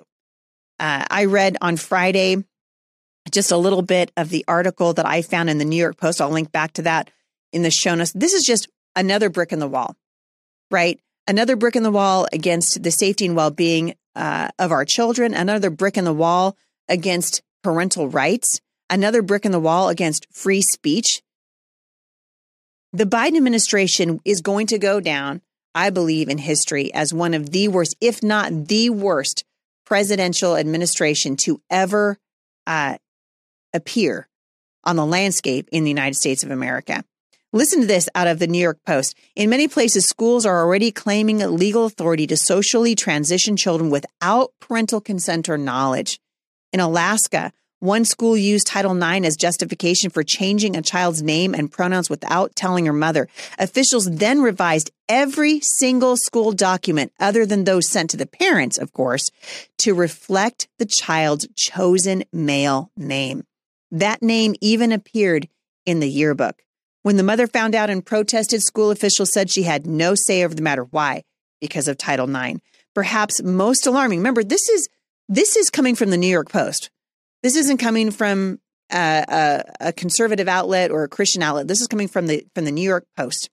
Uh, 0.79 1.05
I 1.09 1.25
read 1.25 1.57
on 1.61 1.77
Friday 1.77 2.43
just 3.31 3.51
a 3.51 3.57
little 3.57 3.81
bit 3.81 4.11
of 4.17 4.29
the 4.29 4.43
article 4.47 4.93
that 4.93 5.05
I 5.05 5.21
found 5.21 5.49
in 5.49 5.57
the 5.57 5.65
New 5.65 5.77
York 5.77 5.97
Post. 5.97 6.21
I'll 6.21 6.29
link 6.29 6.51
back 6.51 6.73
to 6.73 6.81
that 6.83 7.09
in 7.51 7.63
the 7.63 7.71
show 7.71 7.95
notes. 7.95 8.11
This 8.13 8.33
is 8.33 8.43
just 8.43 8.67
another 8.95 9.29
brick 9.29 9.51
in 9.51 9.59
the 9.59 9.67
wall, 9.67 9.95
right? 10.69 10.99
Another 11.27 11.55
brick 11.55 11.75
in 11.75 11.83
the 11.83 11.91
wall 11.91 12.27
against 12.33 12.83
the 12.83 12.91
safety 12.91 13.25
and 13.25 13.35
well 13.35 13.51
being 13.51 13.95
uh, 14.15 14.49
of 14.59 14.71
our 14.71 14.85
children, 14.85 15.33
another 15.33 15.69
brick 15.69 15.97
in 15.97 16.03
the 16.03 16.13
wall 16.13 16.57
against 16.89 17.41
parental 17.63 18.09
rights, 18.09 18.59
another 18.89 19.21
brick 19.21 19.45
in 19.45 19.51
the 19.51 19.59
wall 19.59 19.89
against 19.89 20.27
free 20.31 20.61
speech. 20.61 21.21
The 22.91 23.05
Biden 23.05 23.37
administration 23.37 24.19
is 24.23 24.41
going 24.41 24.67
to 24.67 24.77
go 24.77 24.99
down, 24.99 25.41
I 25.73 25.89
believe, 25.89 26.29
in 26.29 26.37
history 26.37 26.93
as 26.93 27.13
one 27.13 27.33
of 27.33 27.51
the 27.51 27.69
worst, 27.69 27.95
if 28.01 28.21
not 28.21 28.67
the 28.67 28.89
worst, 28.91 29.45
presidential 29.85 30.55
administration 30.55 31.35
to 31.45 31.61
ever 31.69 32.17
uh, 32.67 32.97
appear 33.73 34.27
on 34.83 34.95
the 34.95 35.05
landscape 35.05 35.69
in 35.71 35.83
the 35.83 35.89
United 35.89 36.15
States 36.15 36.43
of 36.43 36.51
America. 36.51 37.03
Listen 37.55 37.81
to 37.81 37.87
this 37.87 38.09
out 38.15 38.27
of 38.27 38.39
the 38.39 38.47
New 38.47 38.59
York 38.59 38.79
Post. 38.85 39.15
In 39.35 39.49
many 39.49 39.67
places, 39.67 40.05
schools 40.05 40.45
are 40.45 40.59
already 40.59 40.91
claiming 40.91 41.37
legal 41.37 41.85
authority 41.85 42.25
to 42.27 42.35
socially 42.35 42.95
transition 42.95 43.55
children 43.55 43.91
without 43.91 44.51
parental 44.59 44.99
consent 44.99 45.47
or 45.47 45.57
knowledge. 45.57 46.19
In 46.71 46.79
Alaska, 46.79 47.53
one 47.83 48.05
school 48.05 48.35
used 48.35 48.65
Title 48.65 48.95
IX 48.95 49.27
as 49.27 49.35
justification 49.35 50.09
for 50.09 50.23
changing 50.23 50.75
a 50.75 50.81
child's 50.81 51.21
name 51.21 51.53
and 51.53 51.71
pronouns 51.71 52.09
without 52.09 52.55
telling 52.55 52.85
her 52.85 52.93
mother. 52.93 53.27
Officials 53.59 54.09
then 54.09 54.41
revised 54.41 54.89
every 55.07 55.59
single 55.59 56.17
school 56.17 56.53
document, 56.53 57.11
other 57.19 57.45
than 57.45 57.65
those 57.65 57.89
sent 57.89 58.09
to 58.11 58.17
the 58.17 58.25
parents, 58.25 58.77
of 58.77 58.93
course, 58.93 59.29
to 59.79 59.93
reflect 59.93 60.69
the 60.79 60.85
child's 60.85 61.47
chosen 61.55 62.23
male 62.31 62.89
name. 62.95 63.43
That 63.93 64.23
name 64.23 64.55
even 64.59 64.91
appeared 64.91 65.47
in 65.85 65.99
the 65.99 66.09
yearbook. 66.09 66.63
When 67.03 67.15
the 67.15 67.23
mother 67.23 67.45
found 67.45 67.75
out 67.75 67.91
and 67.91 68.03
protested, 68.03 68.63
school 68.63 68.89
officials 68.89 69.31
said 69.31 69.51
she 69.51 69.63
had 69.63 69.85
no 69.85 70.15
say 70.15 70.43
over 70.43 70.55
the 70.55 70.63
matter. 70.63 70.83
Why? 70.83 71.23
Because 71.61 71.87
of 71.87 71.97
Title 71.97 72.27
IX. 72.33 72.59
Perhaps 72.95 73.43
most 73.43 73.85
alarming. 73.85 74.19
Remember, 74.19 74.43
this 74.43 74.67
is 74.67 74.89
this 75.29 75.55
is 75.55 75.69
coming 75.69 75.95
from 75.95 76.09
the 76.09 76.17
New 76.17 76.27
York 76.27 76.49
Post. 76.49 76.89
This 77.43 77.55
isn't 77.55 77.77
coming 77.77 78.09
from 78.09 78.59
a, 78.91 79.25
a, 79.27 79.87
a 79.89 79.93
conservative 79.93 80.47
outlet 80.47 80.89
or 80.89 81.03
a 81.03 81.09
Christian 81.09 81.43
outlet. 81.43 81.67
This 81.67 81.81
is 81.81 81.87
coming 81.87 82.07
from 82.07 82.25
the 82.25 82.47
from 82.55 82.65
the 82.65 82.71
New 82.71 82.81
York 82.81 83.05
Post. 83.15 83.51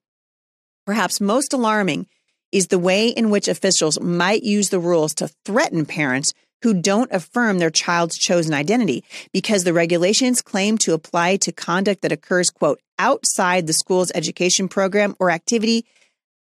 Perhaps 0.87 1.21
most 1.21 1.53
alarming 1.53 2.07
is 2.51 2.69
the 2.69 2.79
way 2.79 3.09
in 3.09 3.29
which 3.29 3.47
officials 3.47 4.01
might 4.01 4.43
use 4.43 4.71
the 4.71 4.81
rules 4.81 5.13
to 5.15 5.29
threaten 5.45 5.85
parents 5.85 6.33
who 6.63 6.75
don't 6.75 7.11
affirm 7.13 7.59
their 7.59 7.71
child's 7.71 8.19
chosen 8.19 8.55
identity 8.55 9.05
because 9.33 9.65
the 9.65 9.73
regulations 9.73 10.43
claim 10.43 10.79
to 10.79 10.95
apply 10.95 11.37
to 11.37 11.53
conduct 11.53 12.03
that 12.03 12.13
occurs, 12.13 12.51
quote, 12.51 12.81
outside 12.99 13.67
the 13.67 13.73
school's 13.73 14.13
education 14.15 14.69
program 14.69 15.17
or 15.19 15.31
activity 15.31 15.87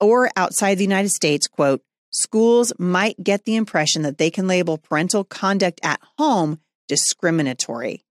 or 0.00 0.30
outside 0.36 0.76
the 0.76 0.84
United 0.84 1.10
States, 1.10 1.48
quote, 1.48 1.82
schools 2.10 2.72
might 2.78 3.22
get 3.22 3.44
the 3.44 3.56
impression 3.56 4.02
that 4.02 4.18
they 4.18 4.30
can 4.30 4.46
label 4.46 4.78
parental 4.78 5.24
conduct 5.24 5.80
at 5.82 6.00
home 6.18 6.60
discriminatory. 6.88 8.05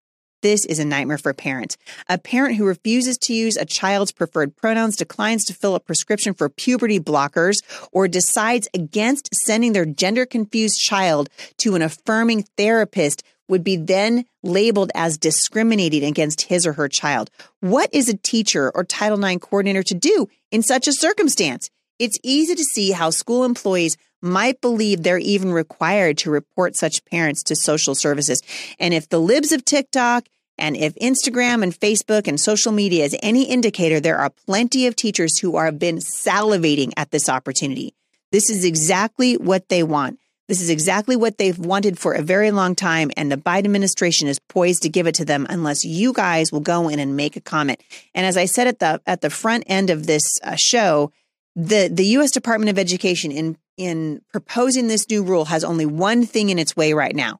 This 0.45 0.63
is 0.63 0.77
a 0.77 0.85
nightmare 0.85 1.17
for 1.17 1.33
parents. 1.33 1.75
A 2.07 2.19
parent 2.19 2.55
who 2.55 2.67
refuses 2.67 3.17
to 3.17 3.33
use 3.33 3.57
a 3.57 3.65
child's 3.65 4.11
preferred 4.11 4.55
pronouns, 4.55 4.95
declines 4.95 5.43
to 5.45 5.55
fill 5.55 5.73
a 5.73 5.79
prescription 5.79 6.35
for 6.35 6.49
puberty 6.49 6.99
blockers, 6.99 7.55
or 7.91 8.07
decides 8.07 8.67
against 8.71 9.33
sending 9.33 9.73
their 9.73 9.87
gender 9.87 10.23
confused 10.23 10.77
child 10.77 11.29
to 11.57 11.73
an 11.73 11.81
affirming 11.81 12.43
therapist 12.57 13.23
would 13.47 13.63
be 13.63 13.75
then 13.75 14.23
labeled 14.43 14.91
as 14.93 15.17
discriminating 15.17 16.03
against 16.03 16.43
his 16.43 16.67
or 16.67 16.73
her 16.73 16.87
child. 16.87 17.31
What 17.61 17.89
is 17.91 18.07
a 18.07 18.15
teacher 18.15 18.71
or 18.75 18.83
Title 18.83 19.25
IX 19.25 19.43
coordinator 19.43 19.81
to 19.81 19.95
do 19.95 20.29
in 20.51 20.61
such 20.61 20.87
a 20.87 20.93
circumstance? 20.93 21.71
It's 21.97 22.19
easy 22.21 22.53
to 22.53 22.63
see 22.63 22.91
how 22.91 23.09
school 23.09 23.45
employees 23.45 23.97
might 24.21 24.61
believe 24.61 25.01
they're 25.01 25.17
even 25.17 25.51
required 25.51 26.19
to 26.19 26.29
report 26.29 26.75
such 26.75 27.03
parents 27.05 27.41
to 27.43 27.55
social 27.55 27.95
services. 27.95 28.43
And 28.79 28.93
if 28.93 29.10
the 29.10 29.19
libs 29.19 29.51
of 29.51 29.65
TikTok 29.65 30.27
and 30.58 30.78
if 30.78 30.96
Instagram 30.96 31.63
and 31.63 31.74
Facebook 31.74 32.28
and 32.28 32.39
social 32.39 32.72
media 32.72 33.04
is 33.04 33.15
any 33.22 33.44
indicator, 33.44 34.00
there 34.00 34.18
are 34.18 34.30
plenty 34.30 34.88
of 34.88 34.96
teachers 34.96 35.39
who 35.39 35.58
have 35.58 35.78
been 35.80 35.98
salivating 35.98 36.94
at 36.98 37.12
this 37.12 37.28
opportunity. 37.28 37.94
This 38.32 38.50
is 38.50 38.63
exactly 38.63 39.36
what 39.36 39.70
they 39.70 39.84
want. 39.84 40.20
This 40.48 40.62
is 40.62 40.70
exactly 40.70 41.15
what 41.15 41.38
they've 41.38 41.58
wanted 41.58 41.98
for 41.98 42.13
a 42.13 42.22
very 42.22 42.52
long 42.52 42.76
time, 42.76 43.10
and 43.18 43.32
the 43.32 43.38
Biden 43.38 43.65
administration 43.65 44.28
is 44.28 44.38
poised 44.38 44.84
to 44.84 44.89
give 44.89 45.08
it 45.08 45.15
to 45.15 45.26
them 45.26 45.48
unless 45.50 45.84
you 45.84 46.13
guys 46.13 46.52
will 46.52 46.60
go 46.60 46.88
in 46.88 47.00
and 47.00 47.15
make 47.15 47.36
a 47.36 47.41
comment. 47.41 47.82
And 48.13 48.28
as 48.28 48.38
I 48.38 48.46
said 48.46 48.68
at 48.68 48.80
the 48.80 49.02
at 49.08 49.22
the 49.22 49.32
front 49.32 49.63
end 49.65 49.89
of 49.89 50.06
this 50.06 50.24
uh, 50.44 50.56
show, 50.56 51.12
the 51.56 51.89
the 51.91 52.06
U.S. 52.18 52.30
Department 52.32 52.70
of 52.70 52.78
Education 52.78 53.32
in 53.32 53.58
in 53.76 54.22
proposing 54.32 54.88
this 54.88 55.10
new 55.10 55.24
rule 55.24 55.46
has 55.46 55.63
only 55.63 55.86
one 55.86 56.26
thing 56.26 56.50
in 56.50 56.60
its 56.60 56.76
way 56.76 56.94
right 56.94 57.15
now. 57.15 57.39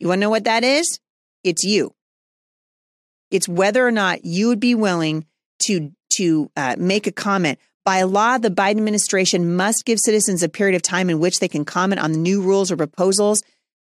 You 0.00 0.08
want 0.08 0.18
to 0.18 0.22
know 0.22 0.30
what 0.30 0.44
that 0.44 0.64
is? 0.64 0.98
It's 1.44 1.62
you. 1.62 1.94
It's 3.32 3.48
whether 3.48 3.84
or 3.84 3.90
not 3.90 4.24
you 4.24 4.48
would 4.48 4.60
be 4.60 4.74
willing 4.74 5.26
to 5.64 5.90
to 6.16 6.50
uh, 6.56 6.76
make 6.78 7.06
a 7.06 7.12
comment. 7.12 7.58
By 7.84 8.02
law, 8.02 8.38
the 8.38 8.50
Biden 8.50 8.76
administration 8.76 9.56
must 9.56 9.84
give 9.84 9.98
citizens 9.98 10.42
a 10.42 10.48
period 10.48 10.76
of 10.76 10.82
time 10.82 11.10
in 11.10 11.18
which 11.18 11.40
they 11.40 11.48
can 11.48 11.64
comment 11.64 12.00
on 12.00 12.12
the 12.12 12.18
new 12.18 12.42
rules 12.42 12.70
or 12.70 12.76
proposals. 12.76 13.42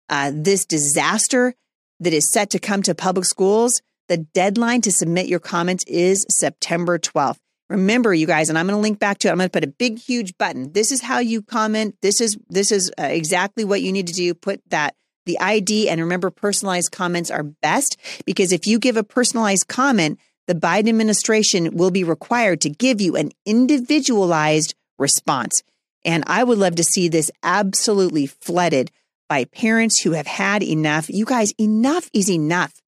Uh, 0.10 0.32
this 0.34 0.66
disaster 0.66 1.56
that 2.00 2.14
is 2.14 2.30
set 2.30 2.52
to 2.52 2.60
come 2.60 2.84
to 2.84 2.94
public 2.94 3.26
schools, 3.26 3.82
the 4.08 4.18
deadline 4.18 4.82
to 4.82 4.92
submit 4.92 5.28
your 5.28 5.40
comments 5.40 5.84
is 5.88 6.26
September 6.30 7.00
12th. 7.00 7.38
Remember, 7.70 8.14
you 8.14 8.28
guys, 8.28 8.50
and 8.50 8.58
I'm 8.58 8.68
going 8.68 8.78
to 8.78 8.82
link 8.82 9.00
back 9.00 9.18
to 9.20 9.28
it. 9.28 9.32
I'm 9.32 9.38
going 9.38 9.50
to 9.50 9.52
put 9.52 9.64
a 9.64 9.68
big, 9.68 10.00
huge 10.00 10.38
button. 10.38 10.72
This 10.72 10.92
is 10.92 11.02
how 11.02 11.20
you 11.20 11.42
comment. 11.42 11.96
This 12.02 12.22
is 12.22 12.38
this 12.50 12.72
is 12.72 12.92
uh, 13.00 13.04
exactly 13.04 13.66
what 13.66 13.82
you 13.82 13.92
need 13.92 14.08
to 14.08 14.14
do. 14.14 14.34
Put 14.34 14.62
that 14.70 14.96
the 15.28 15.40
ID 15.40 15.90
and 15.90 16.02
remember 16.02 16.32
personalized 16.32 16.92
comments 16.92 17.30
are 17.30 17.44
best 17.44 17.98
because 18.26 18.52
if 18.52 18.66
you 18.66 18.80
give 18.80 18.98
a 18.98 19.04
personalized 19.04 19.68
comment, 19.68 20.20
the 20.48 20.56
Biden 20.56 20.90
administration 20.90 21.76
will 21.76 21.92
be 21.92 22.04
required 22.04 22.62
to 22.62 22.70
give 22.70 23.00
you 23.00 23.16
an 23.16 23.32
individualized 23.46 24.74
response. 24.98 25.62
And 26.04 26.24
I 26.26 26.44
would 26.44 26.58
love 26.58 26.76
to 26.78 26.84
see 26.84 27.10
this 27.10 27.30
absolutely 27.44 28.26
flooded 28.26 28.92
by 29.28 29.44
parents 29.44 30.02
who 30.02 30.12
have 30.12 30.28
had 30.28 30.64
enough. 30.64 31.10
You 31.10 31.26
guys, 31.26 31.54
enough 31.60 32.10
is 32.14 32.32
enough. 32.32 32.82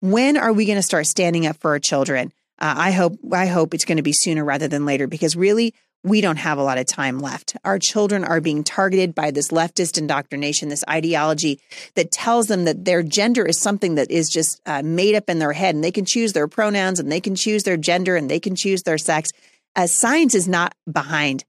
When 0.00 0.36
are 0.36 0.52
we 0.52 0.64
going 0.64 0.78
to 0.78 0.82
start 0.82 1.06
standing 1.06 1.46
up 1.46 1.58
for 1.58 1.72
our 1.72 1.78
children? 1.78 2.32
Uh, 2.58 2.74
I 2.76 2.90
hope 2.92 3.18
I 3.30 3.46
hope 3.46 3.74
it's 3.74 3.84
going 3.84 3.96
to 3.96 4.02
be 4.02 4.12
sooner 4.12 4.44
rather 4.44 4.68
than 4.68 4.86
later 4.86 5.06
because 5.06 5.36
really 5.36 5.74
we 6.04 6.20
don't 6.20 6.36
have 6.36 6.58
a 6.58 6.62
lot 6.62 6.78
of 6.78 6.86
time 6.86 7.20
left. 7.20 7.56
Our 7.64 7.78
children 7.78 8.24
are 8.24 8.40
being 8.40 8.64
targeted 8.64 9.14
by 9.14 9.30
this 9.30 9.48
leftist 9.48 9.98
indoctrination, 9.98 10.68
this 10.68 10.84
ideology 10.88 11.60
that 11.94 12.10
tells 12.10 12.48
them 12.48 12.64
that 12.64 12.84
their 12.84 13.02
gender 13.02 13.44
is 13.44 13.60
something 13.60 13.94
that 13.94 14.10
is 14.10 14.28
just 14.28 14.60
uh, 14.66 14.82
made 14.82 15.14
up 15.14 15.30
in 15.30 15.38
their 15.38 15.52
head 15.52 15.74
and 15.74 15.84
they 15.84 15.92
can 15.92 16.04
choose 16.04 16.32
their 16.32 16.48
pronouns 16.48 16.98
and 16.98 17.10
they 17.10 17.20
can 17.20 17.36
choose 17.36 17.62
their 17.62 17.76
gender 17.76 18.16
and 18.16 18.28
they 18.28 18.40
can 18.40 18.56
choose 18.56 18.82
their 18.82 18.98
sex. 18.98 19.30
Uh, 19.76 19.86
science 19.86 20.34
is 20.34 20.48
not 20.48 20.74
behind 20.90 21.44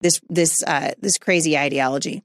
this 0.00 0.20
this 0.28 0.62
uh, 0.62 0.92
this 1.00 1.18
crazy 1.18 1.58
ideology. 1.58 2.22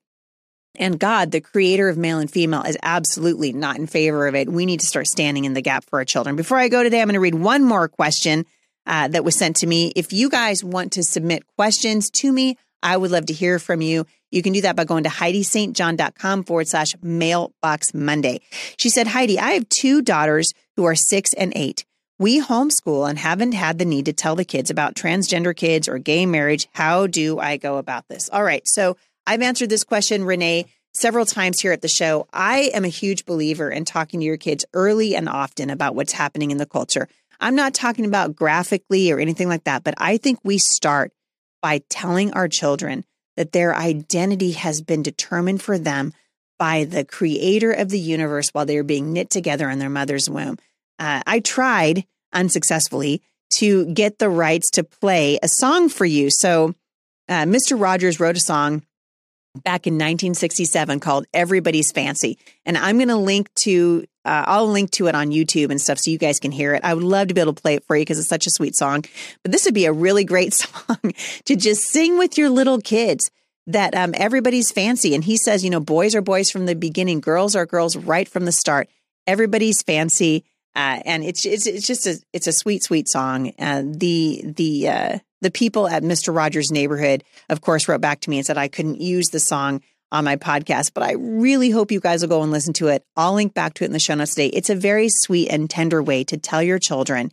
And 0.76 1.00
God, 1.00 1.32
the 1.32 1.42
creator 1.42 1.90
of 1.90 1.98
male 1.98 2.20
and 2.20 2.32
female, 2.32 2.64
is 2.64 2.78
absolutely 2.82 3.52
not 3.52 3.78
in 3.78 3.88
favor 3.88 4.28
of 4.28 4.36
it. 4.36 4.50
We 4.50 4.66
need 4.66 4.80
to 4.80 4.86
start 4.86 5.08
standing 5.08 5.44
in 5.44 5.54
the 5.54 5.62
gap 5.62 5.84
for 5.90 6.00
our 6.00 6.06
children. 6.06 6.38
Before 6.38 6.58
I 6.58 6.70
go 6.70 6.82
today, 6.82 7.02
I'm 7.02 7.08
going 7.08 7.16
to 7.16 7.20
read 7.20 7.36
one 7.36 7.66
more 7.66 7.90
question 7.90 8.46
uh, 8.86 9.08
that 9.10 9.24
was 9.24 9.36
sent 9.36 9.58
to 9.58 9.68
me. 9.68 9.92
If 9.96 10.14
you 10.14 10.30
guys 10.30 10.64
want 10.64 10.94
to 10.94 11.04
submit 11.04 11.46
questions 11.56 12.10
to 12.12 12.32
me, 12.32 12.58
I 12.84 12.98
would 12.98 13.12
love 13.12 13.28
to 13.28 13.34
hear 13.34 13.60
from 13.60 13.82
you. 13.82 14.06
You 14.32 14.42
can 14.42 14.54
do 14.54 14.62
that 14.62 14.76
by 14.76 14.86
going 14.86 15.04
to 15.04 15.10
HeidiSt.John.com 15.10 16.44
forward 16.46 16.68
slash 16.68 16.96
mailbox 17.02 17.94
Monday. 17.94 18.42
She 18.78 18.90
said, 18.90 19.08
Heidi, 19.08 19.40
I 19.40 19.52
have 19.52 19.70
two 19.70 20.02
daughters 20.02 20.54
who 20.78 20.86
are 20.86 20.96
six 20.96 21.34
and 21.34 21.54
eight. 21.56 21.86
We 22.18 22.42
homeschool 22.42 23.10
and 23.10 23.18
haven't 23.18 23.54
had 23.54 23.78
the 23.78 23.86
need 23.86 24.06
to 24.06 24.14
tell 24.14 24.36
the 24.36 24.46
kids 24.46 24.70
about 24.70 24.96
transgender 24.96 25.56
kids 25.56 25.88
or 25.88 25.98
gay 25.98 26.26
marriage. 26.26 26.68
How 26.72 27.08
do 27.08 27.40
I 27.40 27.58
go 27.58 27.78
about 27.78 28.08
this? 28.08 28.30
All 28.32 28.44
right. 28.44 28.62
So 28.68 28.96
I've 29.26 29.42
answered 29.42 29.70
this 29.70 29.84
question, 29.84 30.24
Renee, 30.24 30.66
several 30.94 31.26
times 31.26 31.60
here 31.60 31.72
at 31.72 31.82
the 31.82 31.88
show. 31.88 32.28
I 32.32 32.72
am 32.74 32.86
a 32.86 32.90
huge 32.90 33.26
believer 33.26 33.70
in 33.70 33.86
talking 33.86 34.20
to 34.20 34.26
your 34.26 34.38
kids 34.38 34.66
early 34.74 35.16
and 35.16 35.28
often 35.28 35.70
about 35.70 35.96
what's 35.96 36.14
happening 36.14 36.52
in 36.52 36.58
the 36.58 36.66
culture. 36.66 37.08
I'm 37.42 37.56
not 37.56 37.74
talking 37.74 38.06
about 38.06 38.36
graphically 38.36 39.12
or 39.12 39.20
anything 39.20 39.50
like 39.50 39.64
that, 39.66 39.84
but 39.84 39.96
I 39.98 40.18
think 40.18 40.40
we 40.44 40.60
start 40.60 41.12
by 41.62 41.82
telling 41.90 42.32
our 42.34 42.48
children 42.48 43.04
that 43.36 43.52
their 43.52 43.76
identity 43.76 44.52
has 44.52 44.82
been 44.82 45.02
determined 45.02 45.62
for 45.62 45.78
them 45.78 46.14
by 46.60 46.84
the 46.84 47.04
creator 47.04 47.72
of 47.72 47.90
the 47.90 48.00
universe 48.00 48.50
while 48.50 48.66
they 48.66 48.78
are 48.78 48.84
being 48.84 49.14
knit 49.14 49.32
together 49.32 49.70
in 49.70 49.80
their 49.80 49.90
mother's 49.90 50.30
womb. 50.30 50.60
Uh, 51.00 51.24
I 51.26 51.40
tried 51.40 52.06
unsuccessfully 52.34 53.24
to 53.56 53.86
get 53.88 54.20
the 54.20 54.30
rights 54.30 54.70
to 54.72 54.84
play 54.84 55.40
a 55.42 55.48
song 55.48 55.90
for 55.90 56.06
you. 56.06 56.30
So, 56.30 56.76
uh, 57.28 57.46
Mr. 57.46 57.80
Rogers 57.80 58.20
wrote 58.20 58.38
a 58.38 58.42
song 58.42 58.84
back 59.56 59.88
in 59.88 59.96
1967 59.96 61.00
called 61.00 61.26
Everybody's 61.34 61.92
Fancy. 61.92 62.38
And 62.66 62.78
I'm 62.78 62.98
going 62.98 63.10
to 63.10 63.16
link 63.16 63.50
to 63.64 64.06
uh, 64.24 64.44
I'll 64.48 64.68
link 64.68 64.92
to 64.92 65.08
it 65.08 65.16
on 65.16 65.32
YouTube 65.32 65.72
and 65.72 65.82
stuff 65.82 65.98
so 66.00 66.12
you 66.12 66.18
guys 66.18 66.40
can 66.40 66.52
hear 66.52 66.74
it. 66.76 66.84
I 66.84 66.94
would 66.94 67.04
love 67.04 67.30
to 67.30 67.34
be 67.34 67.42
able 67.42 67.54
to 67.54 67.62
play 67.62 67.76
it 67.76 67.86
for 67.86 67.96
you 67.96 68.02
because 68.02 68.20
it's 68.20 68.28
such 68.28 68.46
a 68.46 68.52
sweet 68.52 68.76
song. 68.76 69.04
But 69.44 69.52
this 69.52 69.66
would 69.66 69.74
be 69.74 69.86
a 69.86 69.94
really 69.94 70.24
great 70.24 70.54
song 70.54 71.14
to 71.46 71.56
just 71.56 71.84
sing 71.84 72.18
with 72.18 72.38
your 72.38 72.50
little 72.50 72.80
kids 72.80 73.32
that 73.68 73.96
um, 73.96 74.14
everybody's 74.16 74.72
fancy. 74.72 75.16
And 75.16 75.24
he 75.24 75.38
says, 75.38 75.64
you 75.64 75.70
know, 75.70 75.80
boys 75.80 76.16
are 76.16 76.22
boys 76.22 76.50
from 76.50 76.66
the 76.66 76.76
beginning, 76.76 77.20
girls 77.20 77.56
are 77.56 77.66
girls 77.66 77.96
right 77.96 78.28
from 78.28 78.46
the 78.46 78.52
start. 78.52 78.90
Everybody's 79.28 79.82
fancy. 79.82 80.44
Uh, 80.76 81.00
and 81.06 81.24
it's, 81.24 81.46
it's, 81.46 81.68
it's 81.68 81.86
just 81.86 82.08
a, 82.08 82.18
it's 82.32 82.48
a 82.48 82.54
sweet, 82.54 82.84
sweet 82.84 83.10
song. 83.10 83.50
And 83.58 84.00
the, 84.00 84.42
the, 84.46 84.88
uh, 84.88 85.20
the 85.42 85.52
people 85.52 85.88
at 85.88 86.04
Mr. 86.04 86.36
Rogers' 86.36 86.72
neighborhood, 86.72 87.24
of 87.50 87.62
course, 87.62 87.88
wrote 87.88 88.02
back 88.02 88.22
to 88.22 88.30
me 88.30 88.38
and 88.38 88.46
said 88.46 88.58
I 88.58 88.68
couldn't 88.68 89.02
use 89.02 89.30
the 89.30 89.40
song 89.40 89.82
on 90.12 90.26
my 90.26 90.36
podcast, 90.36 90.92
but 90.94 91.04
I 91.04 91.14
really 91.14 91.70
hope 91.70 91.92
you 91.92 92.00
guys 92.00 92.22
will 92.22 92.30
go 92.30 92.44
and 92.44 92.52
listen 92.52 92.74
to 92.74 92.88
it. 92.88 93.06
I'll 93.16 93.34
link 93.34 93.54
back 93.54 93.76
to 93.76 93.84
it 93.84 93.88
in 93.88 93.94
the 93.94 94.00
show 94.00 94.16
notes 94.16 94.36
today. 94.36 94.48
It's 94.48 94.70
a 94.70 94.76
very 94.76 95.10
sweet 95.10 95.50
and 95.50 95.70
tender 95.70 96.04
way 96.04 96.24
to 96.26 96.38
tell 96.38 96.62
your 96.62 96.80
children 96.80 97.32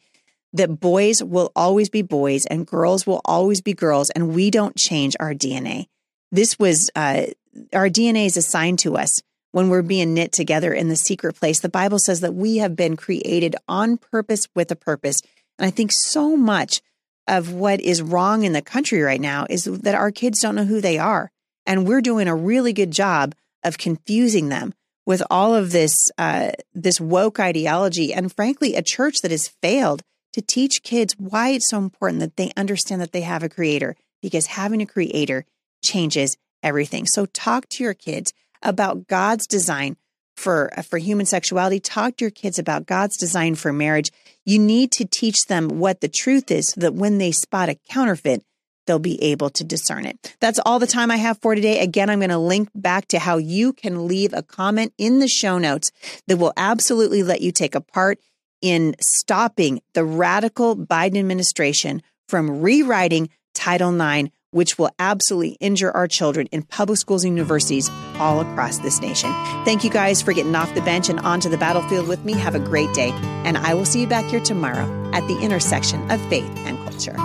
that 0.52 0.80
boys 0.80 1.22
will 1.22 1.52
always 1.54 1.90
be 1.90 2.02
boys 2.02 2.46
and 2.46 2.66
girls 2.66 3.06
will 3.06 3.20
always 3.24 3.60
be 3.60 3.74
girls, 3.74 4.10
and 4.10 4.34
we 4.34 4.50
don't 4.50 4.76
change 4.76 5.16
our 5.20 5.34
DNA. 5.34 5.86
This 6.30 6.58
was 6.58 6.90
uh, 6.94 7.26
our 7.72 7.88
DNA 7.88 8.26
is 8.26 8.36
assigned 8.36 8.78
to 8.80 8.96
us 8.96 9.20
when 9.52 9.68
we're 9.68 9.82
being 9.82 10.14
knit 10.14 10.32
together 10.32 10.72
in 10.72 10.88
the 10.88 10.96
secret 10.96 11.34
place. 11.34 11.60
The 11.60 11.68
Bible 11.68 11.98
says 11.98 12.20
that 12.20 12.34
we 12.34 12.58
have 12.58 12.76
been 12.76 12.96
created 12.96 13.56
on 13.66 13.96
purpose 13.96 14.46
with 14.54 14.70
a 14.70 14.76
purpose. 14.76 15.20
And 15.58 15.66
I 15.66 15.70
think 15.70 15.90
so 15.92 16.36
much 16.36 16.80
of 17.26 17.52
what 17.52 17.80
is 17.80 18.02
wrong 18.02 18.44
in 18.44 18.52
the 18.52 18.62
country 18.62 19.02
right 19.02 19.20
now 19.20 19.46
is 19.48 19.64
that 19.64 19.94
our 19.94 20.10
kids 20.10 20.40
don't 20.40 20.54
know 20.54 20.64
who 20.64 20.80
they 20.80 20.98
are. 20.98 21.30
And 21.68 21.86
we're 21.86 22.00
doing 22.00 22.26
a 22.26 22.34
really 22.34 22.72
good 22.72 22.90
job 22.90 23.34
of 23.62 23.76
confusing 23.76 24.48
them 24.48 24.72
with 25.04 25.22
all 25.30 25.54
of 25.54 25.70
this, 25.70 26.10
uh, 26.16 26.50
this 26.74 27.00
woke 27.00 27.38
ideology. 27.38 28.12
And 28.12 28.34
frankly, 28.34 28.74
a 28.74 28.82
church 28.82 29.16
that 29.22 29.30
has 29.30 29.48
failed 29.62 30.02
to 30.32 30.40
teach 30.40 30.82
kids 30.82 31.14
why 31.18 31.50
it's 31.50 31.68
so 31.68 31.78
important 31.78 32.20
that 32.20 32.36
they 32.36 32.52
understand 32.56 33.02
that 33.02 33.12
they 33.12 33.20
have 33.20 33.42
a 33.42 33.48
creator 33.48 33.96
because 34.22 34.46
having 34.46 34.80
a 34.80 34.86
creator 34.86 35.44
changes 35.84 36.36
everything. 36.62 37.06
So 37.06 37.26
talk 37.26 37.68
to 37.70 37.84
your 37.84 37.94
kids 37.94 38.32
about 38.62 39.06
God's 39.06 39.46
design 39.46 39.96
for 40.36 40.70
uh, 40.76 40.82
for 40.82 40.98
human 40.98 41.26
sexuality. 41.26 41.80
Talk 41.80 42.16
to 42.16 42.24
your 42.24 42.30
kids 42.30 42.58
about 42.58 42.86
God's 42.86 43.16
design 43.16 43.56
for 43.56 43.72
marriage. 43.72 44.10
You 44.44 44.58
need 44.58 44.92
to 44.92 45.04
teach 45.04 45.46
them 45.48 45.68
what 45.68 46.00
the 46.00 46.08
truth 46.08 46.50
is 46.50 46.68
so 46.68 46.80
that 46.80 46.94
when 46.94 47.18
they 47.18 47.32
spot 47.32 47.68
a 47.68 47.78
counterfeit, 47.90 48.42
they'll 48.88 48.98
be 48.98 49.22
able 49.22 49.50
to 49.50 49.62
discern 49.62 50.04
it. 50.04 50.36
That's 50.40 50.58
all 50.66 50.80
the 50.80 50.88
time 50.88 51.12
I 51.12 51.16
have 51.16 51.38
for 51.38 51.54
today. 51.54 51.78
Again, 51.78 52.10
I'm 52.10 52.18
going 52.18 52.30
to 52.30 52.38
link 52.38 52.70
back 52.74 53.06
to 53.08 53.20
how 53.20 53.36
you 53.36 53.72
can 53.72 54.08
leave 54.08 54.32
a 54.32 54.42
comment 54.42 54.92
in 54.98 55.20
the 55.20 55.28
show 55.28 55.58
notes 55.58 55.92
that 56.26 56.38
will 56.38 56.52
absolutely 56.56 57.22
let 57.22 57.40
you 57.40 57.52
take 57.52 57.76
a 57.76 57.80
part 57.80 58.18
in 58.60 58.96
stopping 59.00 59.80
the 59.92 60.04
radical 60.04 60.76
Biden 60.76 61.18
administration 61.18 62.02
from 62.26 62.60
rewriting 62.60 63.28
Title 63.54 63.94
IX 64.00 64.30
which 64.50 64.78
will 64.78 64.90
absolutely 64.98 65.56
injure 65.60 65.90
our 65.90 66.08
children 66.08 66.46
in 66.46 66.62
public 66.62 66.98
schools 66.98 67.24
and 67.24 67.36
universities 67.36 67.90
all 68.16 68.40
across 68.40 68.78
this 68.78 69.00
nation. 69.00 69.30
Thank 69.64 69.84
you 69.84 69.90
guys 69.90 70.22
for 70.22 70.32
getting 70.32 70.54
off 70.54 70.74
the 70.74 70.80
bench 70.82 71.08
and 71.08 71.20
onto 71.20 71.48
the 71.48 71.58
battlefield 71.58 72.08
with 72.08 72.24
me. 72.24 72.32
Have 72.32 72.54
a 72.54 72.60
great 72.60 72.92
day, 72.94 73.10
and 73.44 73.58
I 73.58 73.74
will 73.74 73.84
see 73.84 74.00
you 74.00 74.06
back 74.06 74.24
here 74.26 74.40
tomorrow 74.40 75.10
at 75.12 75.26
the 75.28 75.38
intersection 75.40 76.10
of 76.10 76.20
faith 76.28 76.50
and 76.58 76.78
culture. 76.78 77.16